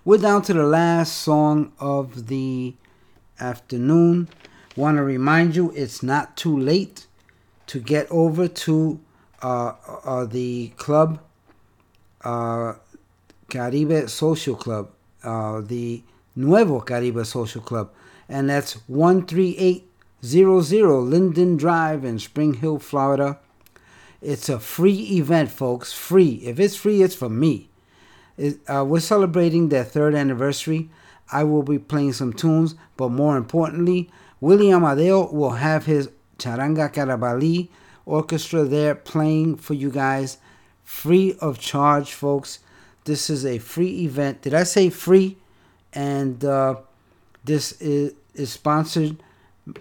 we're 0.06 0.18
down 0.18 0.42
to 0.44 0.54
the 0.54 0.64
last 0.64 1.18
song 1.18 1.74
of 1.80 2.28
the 2.28 2.74
afternoon. 3.40 4.30
Want 4.76 4.98
to 4.98 5.04
remind 5.04 5.56
you, 5.56 5.72
it's 5.76 6.04
not 6.04 6.38
too 6.38 6.58
late 6.58 7.08
to 7.68 7.80
get 7.80 8.08
over 8.10 8.48
to 8.48 9.00
uh, 9.42 9.74
uh, 10.04 10.26
the 10.26 10.70
club, 10.78 11.20
uh, 12.24 12.74
Caribe 13.50 14.10
Social 14.10 14.56
Club, 14.56 14.90
uh, 15.24 15.62
the 15.62 16.02
Nuevo 16.36 16.80
Caribe 16.80 17.24
Social 17.26 17.62
Club, 17.62 17.92
and 18.30 18.50
that's 18.50 18.74
13800 18.88 21.02
Linden 21.02 21.58
Drive 21.58 22.04
in 22.04 22.20
Spring 22.20 22.56
Hill, 22.56 22.80
Florida. 22.80 23.40
It's 24.22 24.50
a 24.50 24.60
free 24.60 25.18
event, 25.18 25.52
folks. 25.52 25.94
Free. 25.94 26.42
If 26.44 26.60
it's 26.60 26.76
free, 26.76 27.04
it's 27.04 27.16
for 27.16 27.30
me. 27.30 27.70
It, 28.38 28.60
uh, 28.68 28.84
we're 28.86 29.00
celebrating 29.00 29.70
their 29.70 29.84
third 29.84 30.16
anniversary. 30.16 30.90
I 31.32 31.44
will 31.44 31.64
be 31.64 31.80
playing 31.80 32.14
some 32.14 32.34
tunes, 32.34 32.76
but 32.96 33.10
more 33.10 33.38
importantly, 33.38 34.10
Willie 34.40 34.72
Amadeo 34.72 35.32
will 35.32 35.52
have 35.52 35.86
his 35.86 36.10
Charanga 36.38 36.94
Carabali 36.94 37.70
orchestra 38.06 38.64
there 38.64 38.96
playing 38.96 39.58
for 39.58 39.74
you 39.74 39.92
guys 39.92 40.38
free 40.84 41.36
of 41.42 41.60
charge, 41.60 42.14
folks. 42.14 42.60
This 43.04 43.30
is 43.30 43.46
a 43.46 43.60
free 43.60 44.06
event. 44.06 44.42
Did 44.42 44.54
I 44.54 44.64
say 44.64 44.90
free? 44.90 45.36
And 45.94 46.44
uh, 46.46 46.76
this 47.44 47.74
is, 47.82 48.14
is 48.34 48.52
sponsored 48.52 49.18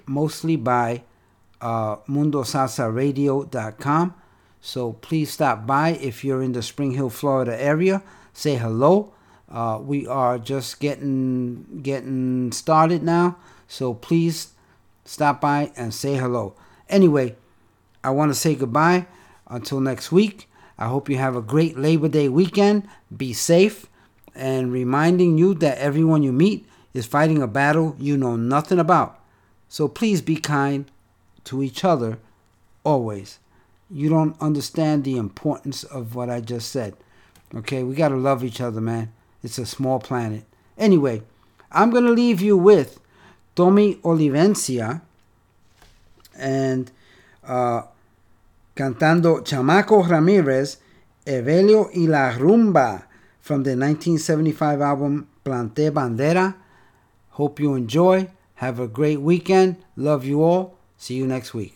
mostly 0.06 0.56
by 0.56 1.02
uh, 1.60 1.96
MundoSalsaRadio.com. 2.08 4.14
So 4.60 4.92
please 4.94 5.30
stop 5.30 5.64
by 5.66 5.90
if 5.90 6.24
you're 6.24 6.42
in 6.42 6.52
the 6.52 6.62
Spring 6.62 6.92
Hill, 6.92 7.10
Florida 7.10 7.60
area. 7.60 8.02
Say 8.32 8.54
hello. 8.56 9.12
Uh, 9.50 9.78
we 9.80 10.06
are 10.06 10.38
just 10.38 10.80
getting 10.80 11.80
getting 11.82 12.50
started 12.52 13.02
now, 13.02 13.36
so 13.68 13.94
please 13.94 14.48
stop 15.04 15.40
by 15.40 15.70
and 15.76 15.94
say 15.94 16.16
hello. 16.16 16.54
Anyway, 16.88 17.36
I 18.02 18.10
want 18.10 18.30
to 18.30 18.34
say 18.34 18.54
goodbye 18.54 19.06
until 19.48 19.80
next 19.80 20.10
week. 20.10 20.48
I 20.78 20.88
hope 20.88 21.08
you 21.08 21.16
have 21.16 21.36
a 21.36 21.42
great 21.42 21.78
Labor 21.78 22.08
Day 22.08 22.28
weekend. 22.28 22.88
Be 23.16 23.32
safe, 23.32 23.86
and 24.34 24.72
reminding 24.72 25.38
you 25.38 25.54
that 25.54 25.78
everyone 25.78 26.22
you 26.22 26.32
meet 26.32 26.66
is 26.92 27.06
fighting 27.06 27.42
a 27.42 27.46
battle 27.46 27.94
you 27.98 28.16
know 28.16 28.36
nothing 28.36 28.78
about. 28.78 29.20
So 29.68 29.88
please 29.88 30.22
be 30.22 30.36
kind 30.36 30.90
to 31.44 31.62
each 31.62 31.84
other 31.84 32.18
always. 32.84 33.38
You 33.90 34.08
don't 34.08 34.40
understand 34.40 35.04
the 35.04 35.16
importance 35.16 35.84
of 35.84 36.14
what 36.14 36.30
I 36.30 36.40
just 36.40 36.70
said. 36.70 36.96
Okay, 37.54 37.84
we 37.84 37.94
got 37.94 38.08
to 38.08 38.16
love 38.16 38.42
each 38.42 38.60
other, 38.60 38.80
man. 38.80 39.12
It's 39.46 39.58
a 39.58 39.64
small 39.64 40.00
planet. 40.00 40.42
Anyway, 40.76 41.22
I'm 41.70 41.90
going 41.90 42.02
to 42.02 42.10
leave 42.10 42.40
you 42.40 42.56
with 42.56 42.98
Tommy 43.54 43.94
Olivencia 44.02 45.02
and 46.36 46.90
uh, 47.46 47.82
cantando 48.74 49.44
Chamaco 49.44 50.02
Ramirez, 50.02 50.78
Evelio 51.24 51.88
y 51.94 52.08
la 52.08 52.32
Rumba 52.32 53.04
from 53.40 53.62
the 53.62 53.76
1975 53.76 54.80
album 54.80 55.28
Plante 55.44 55.92
Bandera. 55.92 56.56
Hope 57.30 57.60
you 57.60 57.76
enjoy. 57.76 58.28
Have 58.56 58.80
a 58.80 58.88
great 58.88 59.20
weekend. 59.20 59.76
Love 59.94 60.24
you 60.24 60.42
all. 60.42 60.76
See 60.96 61.14
you 61.14 61.24
next 61.28 61.54
week. 61.54 61.75